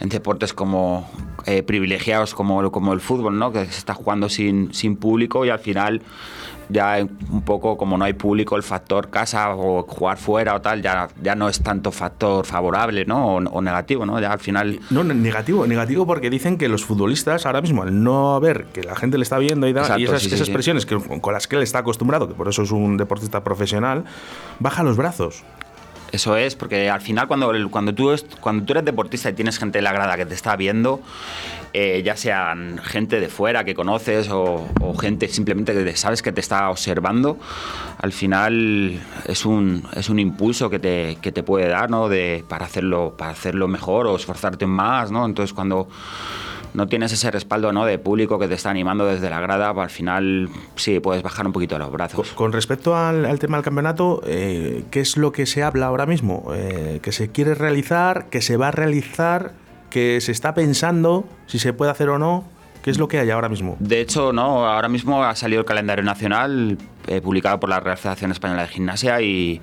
en 0.00 0.08
deportes 0.08 0.52
como 0.52 1.08
eh, 1.46 1.62
privilegiados 1.68 2.34
como, 2.34 2.72
como 2.72 2.94
el 2.94 3.00
fútbol, 3.00 3.38
¿no? 3.38 3.52
Que 3.52 3.66
se 3.66 3.78
está 3.78 3.92
jugando 3.92 4.30
sin, 4.30 4.72
sin 4.72 4.96
público 4.96 5.44
y 5.44 5.50
al 5.50 5.58
final 5.58 6.00
ya 6.70 6.98
un 7.30 7.42
poco 7.42 7.76
como 7.76 7.96
no 7.98 8.04
hay 8.04 8.14
público, 8.14 8.56
el 8.56 8.62
factor 8.62 9.08
casa 9.10 9.54
o 9.54 9.82
jugar 9.84 10.16
fuera 10.18 10.54
o 10.54 10.60
tal, 10.60 10.80
ya, 10.82 11.08
ya 11.22 11.34
no 11.34 11.48
es 11.48 11.60
tanto 11.62 11.92
factor 11.92 12.44
favorable, 12.46 13.04
¿no? 13.04 13.36
O, 13.36 13.36
o 13.36 13.60
negativo, 13.62 14.04
¿no? 14.06 14.18
Ya 14.18 14.32
al 14.32 14.38
final... 14.38 14.80
No, 14.90 15.04
negativo, 15.04 15.66
negativo 15.66 16.06
porque 16.06 16.30
dicen 16.30 16.56
que 16.58 16.68
los 16.68 16.84
futbolistas 16.84 17.44
ahora 17.46 17.60
mismo, 17.60 17.82
al 17.82 18.02
no 18.02 18.40
ver 18.40 18.64
que 18.72 18.82
la 18.82 18.96
gente 18.96 19.16
le 19.18 19.22
está 19.22 19.38
viendo 19.38 19.66
y, 19.68 19.72
da- 19.74 19.82
Exacto, 19.82 20.00
y 20.00 20.04
esas, 20.04 20.22
sí, 20.22 20.28
sí, 20.30 20.34
esas 20.34 20.46
sí. 20.48 20.52
presiones 20.52 20.84
que, 20.86 20.98
con 20.98 21.32
las 21.32 21.46
que 21.46 21.56
él 21.56 21.62
está 21.62 21.78
acostumbrado, 21.80 22.26
que 22.28 22.34
por 22.34 22.48
eso 22.48 22.62
es 22.62 22.70
un 22.70 22.96
deportista 22.96 23.44
profesional, 23.44 24.04
baja 24.58 24.82
los 24.82 24.96
brazos. 24.96 25.44
Eso 26.10 26.36
es, 26.36 26.56
porque 26.56 26.88
al 26.88 27.00
final 27.00 27.28
cuando, 27.28 27.52
cuando, 27.70 27.94
tú, 27.94 28.14
cuando 28.40 28.64
tú 28.64 28.72
eres 28.72 28.84
deportista 28.84 29.28
y 29.28 29.34
tienes 29.34 29.58
gente 29.58 29.78
en 29.78 29.84
la 29.84 29.92
grada 29.92 30.16
que 30.16 30.24
te 30.24 30.34
está 30.34 30.56
viendo, 30.56 31.02
eh, 31.74 32.02
ya 32.02 32.16
sean 32.16 32.78
gente 32.82 33.20
de 33.20 33.28
fuera 33.28 33.64
que 33.64 33.74
conoces 33.74 34.30
o, 34.30 34.66
o 34.80 34.94
gente 34.96 35.28
simplemente 35.28 35.74
que 35.74 35.96
sabes 35.96 36.22
que 36.22 36.32
te 36.32 36.40
está 36.40 36.70
observando, 36.70 37.38
al 37.98 38.12
final 38.12 39.00
es 39.26 39.44
un, 39.44 39.86
es 39.94 40.08
un 40.08 40.18
impulso 40.18 40.70
que 40.70 40.78
te, 40.78 41.18
que 41.20 41.30
te 41.30 41.42
puede 41.42 41.68
dar 41.68 41.90
¿no? 41.90 42.08
de, 42.08 42.42
para, 42.48 42.64
hacerlo, 42.64 43.14
para 43.18 43.32
hacerlo 43.32 43.68
mejor 43.68 44.06
o 44.06 44.16
esforzarte 44.16 44.66
más. 44.66 45.10
¿no? 45.10 45.26
Entonces 45.26 45.52
cuando 45.52 45.88
no 46.74 46.86
tienes 46.86 47.12
ese 47.12 47.30
respaldo 47.30 47.72
¿no? 47.72 47.84
de 47.84 47.98
público 47.98 48.38
que 48.38 48.48
te 48.48 48.54
está 48.54 48.70
animando 48.70 49.06
desde 49.06 49.30
la 49.30 49.40
grada, 49.40 49.72
pues 49.74 49.84
al 49.84 49.90
final 49.90 50.48
sí, 50.76 51.00
puedes 51.00 51.22
bajar 51.22 51.46
un 51.46 51.52
poquito 51.52 51.78
los 51.78 51.90
brazos. 51.90 52.32
con 52.32 52.52
respecto 52.52 52.96
al, 52.96 53.24
al 53.24 53.38
tema 53.38 53.56
del 53.56 53.64
campeonato, 53.64 54.22
eh, 54.26 54.84
¿qué 54.90 55.00
es 55.00 55.16
lo 55.16 55.32
que 55.32 55.46
se 55.46 55.62
habla 55.62 55.86
ahora 55.86 56.06
mismo? 56.06 56.52
Eh, 56.54 57.00
¿Que 57.02 57.12
se 57.12 57.30
quiere 57.30 57.54
realizar? 57.54 58.26
¿Que 58.30 58.40
se 58.40 58.56
va 58.56 58.68
a 58.68 58.70
realizar? 58.70 59.52
¿Que 59.90 60.20
se 60.20 60.32
está 60.32 60.54
pensando 60.54 61.24
si 61.46 61.58
se 61.58 61.72
puede 61.72 61.90
hacer 61.90 62.08
o 62.10 62.18
no? 62.18 62.44
¿Qué 62.82 62.90
es 62.90 62.98
lo 62.98 63.08
que 63.08 63.18
hay 63.18 63.30
ahora 63.30 63.48
mismo? 63.48 63.76
De 63.80 64.00
hecho, 64.00 64.32
no, 64.32 64.66
ahora 64.66 64.88
mismo 64.88 65.24
ha 65.24 65.34
salido 65.34 65.60
el 65.60 65.66
calendario 65.66 66.04
nacional 66.04 66.78
eh, 67.06 67.20
publicado 67.20 67.58
por 67.58 67.68
la 67.68 67.80
Real 67.80 67.96
Federación 67.96 68.30
Española 68.30 68.62
de 68.62 68.68
Gimnasia 68.68 69.20
y, 69.20 69.60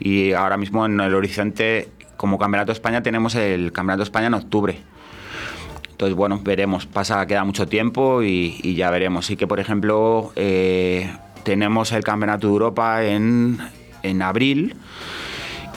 y 0.00 0.32
ahora 0.32 0.56
mismo 0.56 0.84
en 0.84 1.00
el 1.00 1.14
horizonte, 1.14 1.88
como 2.16 2.38
Campeonato 2.38 2.72
de 2.72 2.74
España, 2.74 3.02
tenemos 3.02 3.34
el 3.34 3.72
Campeonato 3.72 3.98
de 3.98 4.04
España 4.04 4.26
en 4.26 4.34
octubre. 4.34 4.78
Entonces, 5.96 6.14
bueno, 6.14 6.38
veremos. 6.44 6.84
Pasa, 6.84 7.26
queda 7.26 7.42
mucho 7.44 7.66
tiempo 7.68 8.22
y, 8.22 8.74
ya 8.74 8.90
veremos. 8.90 9.24
Sí 9.24 9.34
que, 9.38 9.46
por 9.46 9.60
ejemplo, 9.60 10.30
eh, 10.36 11.10
tenemos 11.42 11.90
el 11.92 12.04
Campeonato 12.04 12.48
de 12.48 12.52
Europa 12.52 13.02
en, 13.02 13.58
en 14.02 14.20
abril 14.20 14.76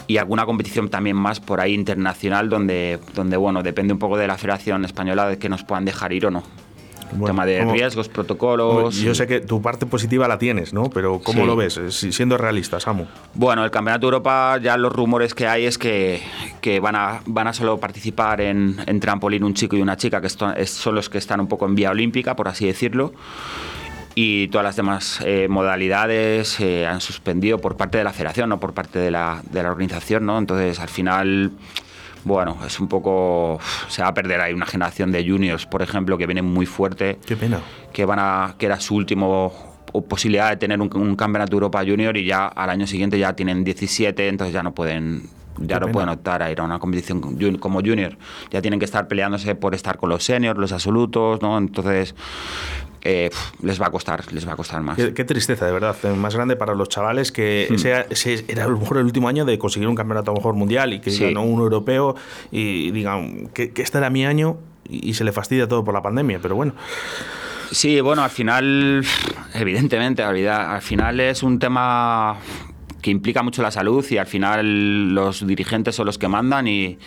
y 0.08 0.18
alguna 0.18 0.44
competición 0.44 0.90
también 0.90 1.16
más 1.16 1.40
por 1.40 1.58
ahí 1.58 1.72
internacional 1.72 2.50
donde, 2.50 3.00
donde, 3.14 3.38
bueno, 3.38 3.62
depende 3.62 3.94
un 3.94 3.98
poco 3.98 4.18
de 4.18 4.26
la 4.26 4.36
Federación 4.36 4.84
Española 4.84 5.26
de 5.26 5.38
que 5.38 5.48
nos 5.48 5.64
puedan 5.64 5.86
dejar 5.86 6.12
ir 6.12 6.26
o 6.26 6.30
no. 6.30 6.42
Bueno, 7.12 7.26
tema 7.26 7.46
de 7.46 7.58
¿cómo- 7.60 7.72
riesgos, 7.72 8.08
protocolos. 8.08 8.96
Yo 8.96 9.14
sé 9.14 9.26
que 9.26 9.40
tu 9.40 9.60
parte 9.62 9.86
positiva 9.86 10.28
la 10.28 10.38
tienes, 10.38 10.72
¿no? 10.72 10.84
Pero 10.90 11.20
¿cómo 11.20 11.40
Sí. 11.40 11.46
lo 11.46 11.56
ves? 11.56 11.76
Eh, 11.76 11.90
si- 11.90 12.12
Siendo 12.12 12.36
realista, 12.38 12.78
Samu. 12.80 13.06
Bueno, 13.34 13.64
el 13.64 13.70
Campeonato 13.70 14.06
de 14.06 14.12
Europa, 14.12 14.58
ya 14.62 14.76
los 14.76 14.92
rumores 14.92 15.34
que 15.34 15.46
hay 15.46 15.64
es 15.66 15.78
que, 15.78 16.22
que 16.60 16.80
van, 16.80 16.96
a, 16.96 17.20
van 17.26 17.46
a 17.48 17.52
solo 17.52 17.78
participar 17.78 18.40
en, 18.40 18.76
en 18.86 19.00
trampolín 19.00 19.44
un 19.44 19.54
chico 19.54 19.76
y 19.76 19.82
una 19.82 19.96
chica, 19.96 20.20
que 20.20 20.28
son 20.28 20.94
los 20.94 21.08
que 21.08 21.18
están 21.18 21.40
un 21.40 21.46
poco 21.48 21.66
en 21.66 21.74
vía 21.74 21.90
olímpica, 21.90 22.36
por 22.36 22.48
así 22.48 22.66
decirlo. 22.66 23.12
Y 24.16 24.48
todas 24.48 24.64
las 24.64 24.76
demás 24.76 25.20
eh, 25.24 25.46
modalidades 25.48 26.48
se 26.48 26.84
han 26.86 27.00
suspendido 27.00 27.58
por 27.58 27.76
parte 27.76 27.96
de 27.98 28.04
la 28.04 28.12
federación, 28.12 28.48
no 28.48 28.58
por 28.58 28.72
parte 28.74 28.98
de 28.98 29.10
la, 29.10 29.40
de 29.50 29.62
la 29.62 29.70
organización, 29.70 30.26
¿no? 30.26 30.36
Entonces, 30.36 30.80
al 30.80 30.88
final, 30.88 31.52
bueno, 32.24 32.58
es 32.66 32.78
un 32.80 32.88
poco... 32.88 33.58
Se 33.88 34.02
va 34.02 34.08
a 34.08 34.14
perder 34.14 34.40
ahí 34.40 34.52
una 34.52 34.66
generación 34.66 35.12
de 35.12 35.26
juniors, 35.28 35.66
por 35.66 35.82
ejemplo, 35.82 36.18
que 36.18 36.26
viene 36.26 36.42
muy 36.42 36.66
fuerte 36.66 37.18
Qué 37.26 37.36
pena. 37.36 37.60
que 37.92 38.04
van 38.04 38.18
a 38.20 38.54
que 38.58 38.66
era 38.66 38.80
su 38.80 38.94
último 38.94 39.52
posibilidad 40.08 40.50
de 40.50 40.56
tener 40.56 40.80
un, 40.80 40.88
un 40.94 41.16
campeonato 41.16 41.50
de 41.50 41.56
Europa 41.56 41.80
Junior 41.84 42.16
y 42.16 42.24
ya 42.24 42.46
al 42.46 42.70
año 42.70 42.86
siguiente 42.86 43.18
ya 43.18 43.34
tienen 43.34 43.64
17, 43.64 44.28
entonces 44.28 44.54
ya 44.54 44.62
no 44.62 44.72
pueden 44.72 45.28
ya 45.60 45.66
Qué 45.66 45.74
no 45.74 45.80
pena. 45.86 45.92
pueden 45.92 46.08
optar 46.08 46.42
a 46.42 46.50
ir 46.50 46.58
a 46.60 46.64
una 46.64 46.78
competición 46.78 47.20
como 47.58 47.80
junior. 47.80 48.16
Ya 48.50 48.60
tienen 48.62 48.78
que 48.80 48.84
estar 48.86 49.06
peleándose 49.08 49.54
por 49.54 49.74
estar 49.74 49.96
con 49.98 50.08
los 50.08 50.24
seniors, 50.24 50.58
los 50.58 50.72
absolutos, 50.72 51.40
¿no? 51.42 51.56
Entonces 51.58 52.14
eh, 53.02 53.30
les 53.62 53.80
va 53.80 53.86
a 53.86 53.90
costar, 53.90 54.30
les 54.32 54.46
va 54.46 54.52
a 54.52 54.56
costar 54.56 54.82
más. 54.82 54.96
Qué, 54.96 55.14
qué 55.14 55.24
tristeza, 55.24 55.64
de 55.66 55.72
verdad. 55.72 55.96
Eh, 56.02 56.08
Más 56.14 56.34
grande 56.34 56.56
para 56.56 56.74
los 56.74 56.88
chavales 56.88 57.32
que 57.32 57.66
Hmm. 57.70 57.74
ese, 57.74 58.06
ese 58.10 58.44
era 58.48 58.64
a 58.64 58.68
lo 58.68 58.78
mejor 58.78 58.98
el 58.98 59.04
último 59.04 59.28
año 59.28 59.44
de 59.44 59.58
conseguir 59.58 59.88
un 59.88 59.94
campeonato 59.94 60.30
a 60.30 60.34
lo 60.34 60.38
mejor 60.40 60.54
mundial 60.54 60.92
y 60.92 61.00
que 61.00 61.10
Sí. 61.10 61.24
ganó 61.24 61.42
un 61.44 61.60
europeo 61.60 62.14
y 62.50 62.90
digan 62.90 63.48
que, 63.54 63.72
que 63.72 63.82
este 63.82 63.98
era 63.98 64.10
mi 64.10 64.24
año 64.26 64.58
y, 64.88 65.08
y 65.10 65.14
se 65.14 65.24
le 65.24 65.32
fastidia 65.32 65.66
todo 65.68 65.82
por 65.84 65.94
la 65.94 66.02
pandemia. 66.02 66.38
Pero 66.42 66.56
bueno, 66.56 66.74
Sí, 67.72 68.00
bueno, 68.00 68.24
al 68.24 68.30
final, 68.30 69.04
evidentemente, 69.54 70.24
al 70.24 70.82
final 70.82 71.20
es 71.20 71.44
un 71.44 71.60
tema 71.60 72.36
que 73.00 73.10
implica 73.10 73.42
mucho 73.42 73.62
la 73.62 73.70
salud 73.70 74.04
y 74.10 74.18
al 74.18 74.26
final 74.26 75.14
los 75.14 75.46
dirigentes 75.46 75.94
son 75.94 76.06
los 76.06 76.18
que 76.18 76.28
mandan 76.28 76.66
y, 76.68 76.98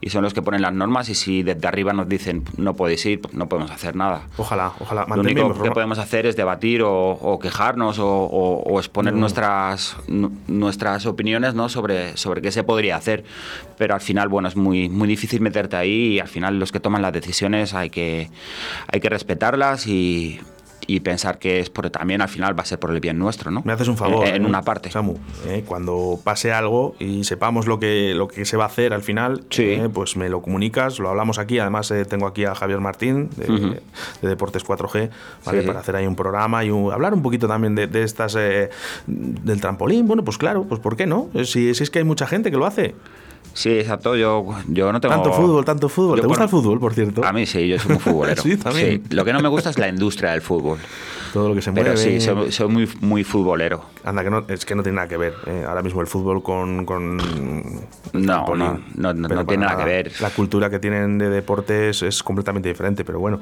y 0.00 0.10
son 0.10 0.22
los 0.22 0.34
que 0.34 0.42
ponen 0.42 0.62
las 0.62 0.72
normas 0.72 1.08
y 1.08 1.14
si 1.14 1.42
desde 1.42 1.66
arriba 1.66 1.92
nos 1.92 2.08
dicen 2.08 2.44
no 2.56 2.74
podéis 2.74 3.04
ir, 3.06 3.20
pues 3.20 3.34
no 3.34 3.48
podemos 3.48 3.70
hacer 3.70 3.96
nada. 3.96 4.22
ojalá, 4.36 4.72
ojalá. 4.80 5.06
Lo 5.08 5.22
único 5.22 5.62
que 5.62 5.70
podemos 5.74 5.98
hacer 5.98 6.26
es 6.26 6.36
debatir 6.36 6.82
o, 6.82 6.92
o 7.12 7.38
quejarnos 7.38 7.98
o, 7.98 8.06
o- 8.08 8.62
o 8.62 8.78
exponer 8.78 9.14
nuestras, 9.14 9.96
nu- 10.06 10.32
nuestras 10.46 11.06
opiniones 11.06 11.54
¿no? 11.54 11.68
sobre, 11.68 12.16
sobre 12.16 12.42
qué 12.42 12.50
se 12.52 12.62
podría 12.64 12.96
hacer. 12.96 13.24
Pero 13.78 13.94
al 13.94 14.00
final, 14.00 14.28
bueno, 14.28 14.48
es 14.48 14.56
muy, 14.56 14.88
muy 14.88 15.08
difícil 15.08 15.40
meterte 15.40 15.76
ahí 15.76 16.14
y 16.14 16.20
al 16.20 16.28
final 16.28 16.58
los 16.58 16.72
que 16.72 16.80
toman 16.80 17.00
las 17.02 17.12
decisiones 17.12 17.74
hay 17.74 17.90
que, 17.90 18.28
hay 18.92 19.00
que 19.00 19.08
respetarlas 19.08 19.86
y, 19.86 20.40
y 20.90 21.00
pensar 21.00 21.38
que 21.38 21.60
es 21.60 21.68
por, 21.70 21.88
también 21.90 22.22
al 22.22 22.28
final 22.30 22.58
va 22.58 22.62
a 22.62 22.66
ser 22.66 22.78
por 22.80 22.90
el 22.90 22.98
bien 22.98 23.18
nuestro, 23.18 23.50
¿no? 23.52 23.62
Me 23.64 23.72
haces 23.74 23.86
un 23.88 23.96
favor. 23.96 24.26
En, 24.26 24.36
en 24.36 24.42
¿eh? 24.44 24.46
una 24.48 24.62
parte. 24.62 24.90
Samu, 24.90 25.14
¿eh? 25.46 25.62
cuando 25.66 26.18
pase 26.24 26.50
algo 26.50 26.96
y 26.98 27.22
sepamos 27.24 27.66
lo 27.66 27.78
que, 27.78 28.14
lo 28.16 28.26
que 28.26 28.44
se 28.46 28.56
va 28.56 28.64
a 28.64 28.66
hacer 28.68 28.92
al 28.94 29.02
final, 29.02 29.44
Sí. 29.50 29.64
¿eh? 29.64 29.88
pues 29.92 30.16
me 30.16 30.28
lo 30.30 30.40
comunicas, 30.42 30.98
lo 30.98 31.10
hablamos 31.10 31.38
aquí. 31.38 31.58
Además, 31.58 31.90
eh, 31.90 32.04
tengo 32.06 32.26
aquí 32.26 32.46
a 32.46 32.54
Javier 32.54 32.80
Martín 32.80 33.28
de, 33.36 33.80
Deportes 34.26 34.64
4G 34.64 35.10
¿vale? 35.44 35.60
Sí. 35.60 35.66
para 35.66 35.80
hacer 35.80 35.94
ahí 35.94 36.06
un 36.06 36.16
programa 36.16 36.64
y 36.64 36.70
un- 36.70 36.90
hablar 36.90 37.12
un 37.14 37.22
poquito 37.22 37.46
también 37.46 37.74
de, 37.74 37.86
de 37.86 38.02
estas 38.02 38.34
eh, 38.36 38.70
del 39.06 39.60
trampolín. 39.60 40.06
Bueno, 40.08 40.24
pues 40.24 40.38
claro, 40.38 40.64
pues 40.64 40.80
¿por 40.80 40.96
qué 40.96 41.06
no? 41.06 41.28
Eh, 41.34 41.44
Si, 41.44 41.74
si 41.74 41.82
es 41.82 41.90
que 41.90 41.98
hay 41.98 42.04
mucha 42.04 42.26
gente 42.26 42.50
que 42.50 42.56
lo 42.56 42.64
hace. 42.66 42.94
Sí, 43.54 43.70
exacto. 43.70 44.16
Yo, 44.16 44.46
yo 44.68 44.92
no 44.92 45.00
tengo. 45.00 45.14
Tanto 45.14 45.32
fútbol, 45.32 45.64
tanto 45.64 45.88
fútbol. 45.88 46.16
Yo 46.18 46.22
¿Te 46.22 46.28
gusta 46.28 46.44
el 46.44 46.48
fútbol, 46.50 46.78
por 46.78 46.94
cierto? 46.94 47.24
A 47.24 47.32
mí 47.32 47.46
sí, 47.46 47.68
yo 47.68 47.78
soy 47.78 47.92
muy 47.92 47.98
futbolero. 47.98 48.42
Sí, 48.48 48.56
también. 48.56 49.02
Lo 49.10 49.24
que 49.24 49.32
no 49.32 49.40
me 49.40 49.48
gusta 49.48 49.70
es 49.70 49.78
la 49.78 49.88
industria 49.88 50.30
del 50.32 50.42
fútbol. 50.42 50.78
Todo 51.32 51.48
lo 51.48 51.54
que 51.54 51.62
se 51.62 51.70
mueve. 51.70 51.90
Pero 51.90 51.96
sí, 52.00 52.20
soy, 52.20 52.52
soy 52.52 52.68
muy, 52.68 52.88
muy 53.00 53.24
futbolero. 53.24 53.84
Anda, 54.04 54.22
que 54.24 54.30
no, 54.30 54.44
es 54.48 54.64
que 54.64 54.74
no 54.74 54.82
tiene 54.82 54.96
nada 54.96 55.08
que 55.08 55.16
ver 55.16 55.34
eh, 55.46 55.64
ahora 55.66 55.82
mismo 55.82 56.00
el 56.00 56.06
fútbol 56.06 56.42
con. 56.42 56.84
con 56.84 57.16
No, 58.12 58.46
no, 58.54 58.80
no, 58.96 59.12
no, 59.14 59.46
tiene 59.46 59.64
nada 59.66 59.78
que 59.78 59.84
ver. 59.84 60.12
La 60.20 60.30
cultura 60.30 60.70
que 60.70 60.78
tienen 60.78 61.18
de 61.18 61.28
deportes 61.30 62.02
es 62.02 62.22
completamente 62.22 62.68
diferente, 62.68 63.04
pero 63.04 63.18
bueno. 63.20 63.40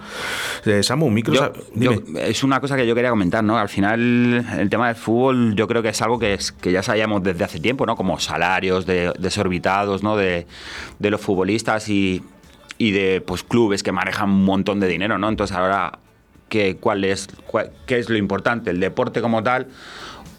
Eh, 0.65 0.83
Samu, 0.83 1.11
micro. 1.11 1.35
Yo- 1.35 1.41
sa- 1.41 1.53
dime. 1.75 2.03
yo- 2.07 2.19
es 2.21 2.43
una 2.43 2.61
cosa 2.61 2.77
que 2.77 2.87
yo 2.87 2.95
quería 2.95 3.11
comentar, 3.11 3.43
¿no? 3.45 3.59
Al 3.59 3.69
final, 3.69 4.45
el 4.59 4.69
tema 4.71 4.89
del 4.89 4.97
fútbol, 4.97 5.55
yo 5.55 5.67
creo 5.69 5.83
que 5.83 5.91
es 5.91 6.03
algo 6.03 6.19
que, 6.19 6.35
es, 6.35 6.53
que 6.53 6.73
ya 6.73 6.83
sabíamos 6.83 7.23
desde 7.23 7.45
hace 7.45 7.61
tiempo, 7.61 7.87
¿no? 7.87 7.97
Como 7.97 8.19
salarios 8.19 8.87
de, 8.87 9.13
desorbitados, 9.19 10.03
¿no? 10.03 10.17
De, 10.17 10.47
de 10.99 11.11
los 11.11 11.21
futbolistas 11.21 11.89
y, 11.89 12.23
y 12.79 12.91
de 12.91 13.21
pues 13.21 13.43
clubes 13.43 13.83
que 13.83 13.93
manejan 13.93 14.31
un 14.31 14.45
montón 14.45 14.81
de 14.81 14.89
dinero, 14.89 15.19
¿no? 15.19 15.29
Entonces 15.29 15.57
ahora, 15.57 15.99
¿qué, 16.49 16.77
cuál 16.77 17.05
es, 17.05 17.29
cuál- 17.47 17.71
¿qué 17.87 17.99
es 17.99 18.09
lo 18.09 18.17
importante? 18.17 18.71
¿El 18.71 18.81
deporte 18.81 19.21
como 19.21 19.43
tal? 19.43 19.67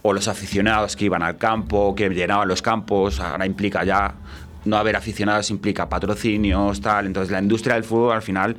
¿O 0.02 0.14
los 0.14 0.28
aficionados 0.28 0.96
que 0.96 1.06
iban 1.06 1.24
al 1.24 1.38
campo, 1.38 1.94
que 1.96 2.10
llenaban 2.10 2.48
los 2.48 2.62
campos? 2.62 3.20
Ahora 3.20 3.46
implica 3.46 3.84
ya 3.84 4.14
no 4.66 4.78
haber 4.78 4.96
aficionados 4.96 5.50
implica 5.50 5.88
patrocinios, 5.90 6.82
tal. 6.82 7.06
Entonces 7.08 7.32
la 7.32 7.40
industria 7.42 7.76
del 7.76 7.84
fútbol 7.84 8.14
al 8.16 8.22
final 8.22 8.56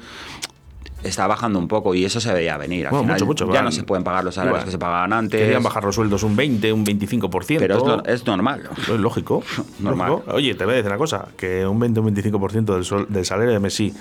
está 1.02 1.26
bajando 1.26 1.58
un 1.58 1.68
poco 1.68 1.94
y 1.94 2.04
eso 2.04 2.20
se 2.20 2.32
veía 2.32 2.56
venir. 2.56 2.86
Al 2.86 2.90
Bueno, 2.90 3.04
final 3.04 3.14
mucho, 3.24 3.44
mucho. 3.46 3.46
ya 3.54 3.60
van- 3.60 3.64
no 3.66 3.70
se 3.72 3.82
pueden 3.84 4.02
pagar 4.04 4.24
los 4.24 4.34
salarios 4.34 4.64
que 4.64 4.70
se 4.72 4.78
pagaban 4.78 5.12
antes. 5.12 5.40
Querían 5.40 5.62
bajar 5.62 5.84
los 5.84 5.94
sueldos 5.94 6.22
un 6.24 6.34
20, 6.36 6.72
un 6.72 6.84
25%. 6.84 7.58
pero 7.58 8.02
es, 8.04 8.20
es 8.20 8.26
normal. 8.26 8.68
Es 8.80 8.88
lógico. 8.88 9.42
Normal. 9.78 10.10
lógico. 10.10 10.32
Oye, 10.34 10.54
te 10.54 10.64
voy 10.64 10.74
a 10.74 10.76
decir 10.78 10.90
una 10.90 10.98
cosa: 10.98 11.28
que 11.36 11.66
un 11.66 11.78
20 11.78 12.00
o 12.00 12.02
un 12.02 12.14
25% 12.14 12.74
del, 12.74 12.84
sol- 12.84 13.06
del 13.08 13.24
salario 13.24 13.52
de 13.52 13.60
Messi, 13.60 13.94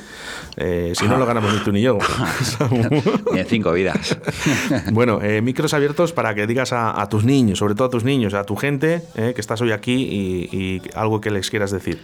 eh, 0.57 0.93
si 0.95 1.07
no 1.07 1.17
lo 1.17 1.25
ganamos 1.25 1.53
ni 1.53 1.59
tú 1.59 1.71
ni 1.71 1.81
yo. 1.81 1.97
Ni 3.33 3.39
en 3.39 3.45
cinco 3.45 3.71
vidas. 3.73 4.17
bueno, 4.91 5.19
eh, 5.21 5.41
micros 5.41 5.73
abiertos 5.73 6.13
para 6.13 6.33
que 6.35 6.47
digas 6.47 6.73
a, 6.73 6.99
a 7.01 7.09
tus 7.09 7.23
niños, 7.23 7.59
sobre 7.59 7.75
todo 7.75 7.87
a 7.87 7.89
tus 7.89 8.03
niños, 8.03 8.33
a 8.33 8.43
tu 8.43 8.55
gente, 8.55 9.01
eh, 9.15 9.33
que 9.35 9.41
estás 9.41 9.61
hoy 9.61 9.71
aquí 9.71 9.93
y, 9.93 10.55
y 10.57 10.81
algo 10.95 11.21
que 11.21 11.29
les 11.31 11.49
quieras 11.49 11.71
decir. 11.71 11.99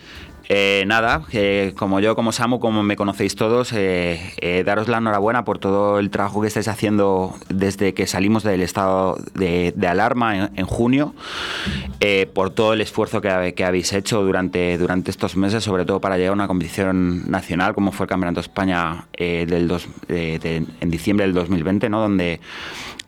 Eh, 0.49 0.83
nada, 0.87 1.23
eh, 1.31 1.73
como 1.77 1.99
yo, 1.99 2.15
como 2.15 2.31
Samu, 2.31 2.59
como 2.59 2.83
me 2.83 2.95
conocéis 2.95 3.35
todos, 3.35 3.71
eh, 3.71 4.33
eh, 4.41 4.63
daros 4.65 4.89
la 4.89 4.97
enhorabuena 4.97 5.45
por 5.45 5.57
todo 5.57 5.99
el 5.99 6.09
trabajo 6.09 6.41
que 6.41 6.47
estáis 6.47 6.67
haciendo 6.67 7.35
desde 7.49 7.93
que 7.93 8.07
salimos 8.07 8.43
del 8.43 8.61
estado 8.61 9.17
de, 9.35 9.73
alarma 9.87 10.49
en, 10.55 10.65
junio, 10.65 11.13
por 12.33 12.49
todo 12.49 12.73
el 12.73 12.81
esfuerzo 12.81 13.21
que, 13.21 13.63
habéis 13.63 13.93
hecho 13.93 14.23
durante, 14.23 14.77
durante 14.77 15.11
estos 15.11 15.35
meses, 15.37 15.63
sobre 15.63 15.85
todo 15.85 16.01
para 16.01 16.17
llegar 16.17 16.31
a 16.31 16.33
una 16.33 16.47
competición 16.47 17.29
nacional 17.29 17.73
como 17.73 17.91
fue 17.91 18.05
el 18.05 18.09
Campeonato 18.09 18.41
de 18.41 18.47
España 18.47 19.05
en 19.17 20.89
diciembre 20.89 21.25
del 21.25 21.33
2020, 21.33 21.89
¿no? 21.89 22.01
donde, 22.01 22.39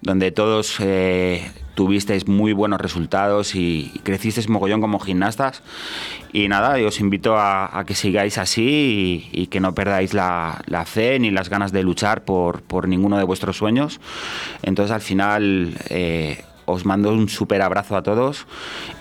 donde 0.06 0.32
todos 0.32 0.78
eh, 0.80 1.52
tuvisteis 1.74 2.28
muy 2.28 2.54
buenos 2.54 2.80
resultados 2.80 3.56
y, 3.56 3.92
crecisteis 4.04 4.48
mogollón 4.48 4.80
como 4.80 5.00
gimnastas. 5.00 5.64
Y 6.32 6.48
nada, 6.48 6.78
os 6.86 7.00
invito 7.00 7.36
a, 7.38 7.84
que 7.88 7.96
sigáis 7.96 8.38
así 8.38 9.28
y, 9.32 9.48
que 9.48 9.60
no 9.60 9.74
perdáis 9.74 10.14
la, 10.14 10.62
la 10.68 10.86
fe 10.86 11.20
ni 11.20 11.32
las 11.32 11.50
ganas 11.50 11.72
de 11.72 11.84
luchar 11.84 12.24
por, 12.24 12.62
por 12.62 12.88
ninguno 12.88 13.18
de 13.18 13.24
vuestros 13.24 13.58
sueños. 13.58 14.00
Entonces 14.62 14.92
al 14.92 15.02
final 15.02 15.76
eh, 15.90 16.44
os 16.66 16.86
mando 16.86 17.12
un 17.12 17.28
súper 17.28 17.64
abrazo 17.64 17.98
a 17.98 18.04
todos 18.04 18.46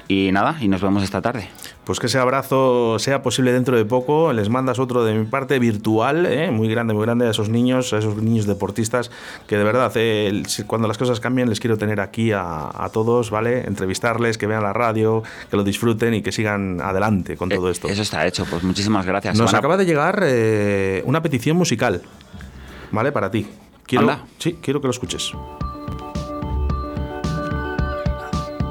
y 0.09 0.31
nada, 0.33 0.57
y 0.61 0.69
nos 0.69 0.83
vemos 0.83 1.03
esta 1.03 1.23
tarde. 1.23 1.49
Pues 1.85 2.01
que 2.01 2.07
ese 2.07 2.19
abrazo 2.19 2.99
sea 2.99 3.23
posible 3.23 3.53
dentro 3.53 3.77
de 3.77 3.85
poco. 3.85 4.33
Les 4.33 4.49
mandas 4.49 4.79
otro 4.79 5.05
de 5.05 5.15
mi 5.15 5.27
parte 5.27 5.59
virtual, 5.59 6.25
¿eh? 6.27 6.51
muy 6.51 6.67
grande, 6.69 6.95
muy 6.95 7.05
grande 7.05 7.27
a 7.27 7.31
esos 7.31 7.51
niños, 7.51 7.93
a 7.93 7.99
esos 7.99 8.17
niños 8.17 8.47
deportistas 8.47 9.11
que 9.47 9.59
de 9.59 9.65
verdad, 9.65 9.93
eh, 9.97 10.43
cuando 10.67 10.89
las 10.89 10.97
cosas 10.97 11.21
cambian, 11.21 11.49
les 11.51 11.61
quiero 11.61 11.77
tener 11.77 12.01
aquí 12.01 12.33
a, 12.33 12.71
a 12.75 12.89
todos, 12.91 13.31
¿vale? 13.31 13.67
Entrevistarles, 13.67 14.39
que 14.39 14.47
vean 14.47 14.63
la 14.63 14.73
radio, 14.73 15.23
que 15.51 15.57
lo 15.59 15.63
disfruten 15.65 16.15
y 16.15 16.23
que 16.23 16.33
sigan 16.33 16.81
adelante 16.81 17.37
con 17.37 17.51
todo 17.51 17.69
Eh, 17.69 17.73
esto. 17.73 17.89
Eso 17.89 18.01
está 18.03 18.27
hecho, 18.27 18.47
pues 18.49 18.63
muchísimas 18.63 19.05
gracias. 19.05 19.37
Nos 19.39 19.53
acaba 19.53 19.77
de 19.77 19.85
llegar 19.85 20.23
eh, 20.25 21.03
una 21.05 21.21
petición 21.23 21.57
musical, 21.59 22.01
¿vale? 22.93 23.13
Para 23.13 23.31
ti. 23.31 23.47
Quiero, 23.87 24.09
Anda. 24.11 24.25
sí, 24.39 24.59
quiero 24.63 24.81
que 24.81 24.87
lo 24.87 24.91
escuches. 24.93 25.33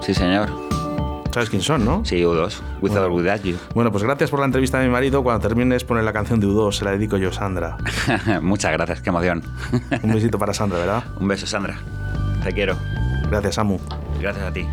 Sí, 0.01 0.13
señor. 0.15 0.62
¿Sabes 1.33 1.49
quién 1.49 1.63
son, 1.63 1.83
no? 1.83 2.05
Sí, 2.05 2.17
U2. 2.17 2.61
With 2.79 2.95
or 2.95 3.09
without 3.09 3.41
you. 3.41 3.57
Bueno, 3.73 3.91
pues 3.91 4.03
gracias 4.03 4.29
por 4.29 4.39
la 4.39 4.45
entrevista 4.45 4.79
a 4.79 4.83
mi 4.83 4.89
marido. 4.89 5.23
Cuando 5.23 5.47
termines, 5.47 5.83
poner 5.83 6.03
la 6.03 6.13
canción 6.13 6.39
de 6.39 6.45
U2, 6.45 6.73
se 6.73 6.85
la 6.85 6.91
dedico 6.91 7.17
yo, 7.17 7.31
Sandra. 7.31 7.75
Muchas 8.43 8.71
gracias, 8.71 9.01
qué 9.01 9.09
emoción. 9.09 9.41
Un 10.03 10.13
besito 10.13 10.37
para 10.37 10.53
Sandra, 10.53 10.77
¿verdad? 10.77 11.03
Un 11.19 11.27
beso, 11.27 11.47
Sandra. 11.47 11.79
Te 12.43 12.53
quiero. 12.53 12.77
Gracias, 13.31 13.55
Samu. 13.55 13.79
Gracias 14.21 14.45
a 14.45 14.53
ti. 14.53 14.67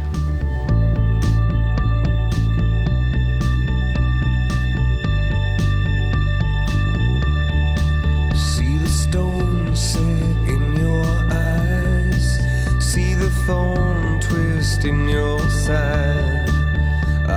See 8.34 8.76
the 8.76 8.88
stone 8.88 9.74
set 9.74 10.04
in 10.46 10.76
your 10.76 11.06
eyes. 11.32 12.38
See 12.80 13.14
the 13.14 13.30
thorn 13.46 14.20
twist 14.20 14.84
in 14.84 15.08
your 15.08 15.40
side. 15.48 16.39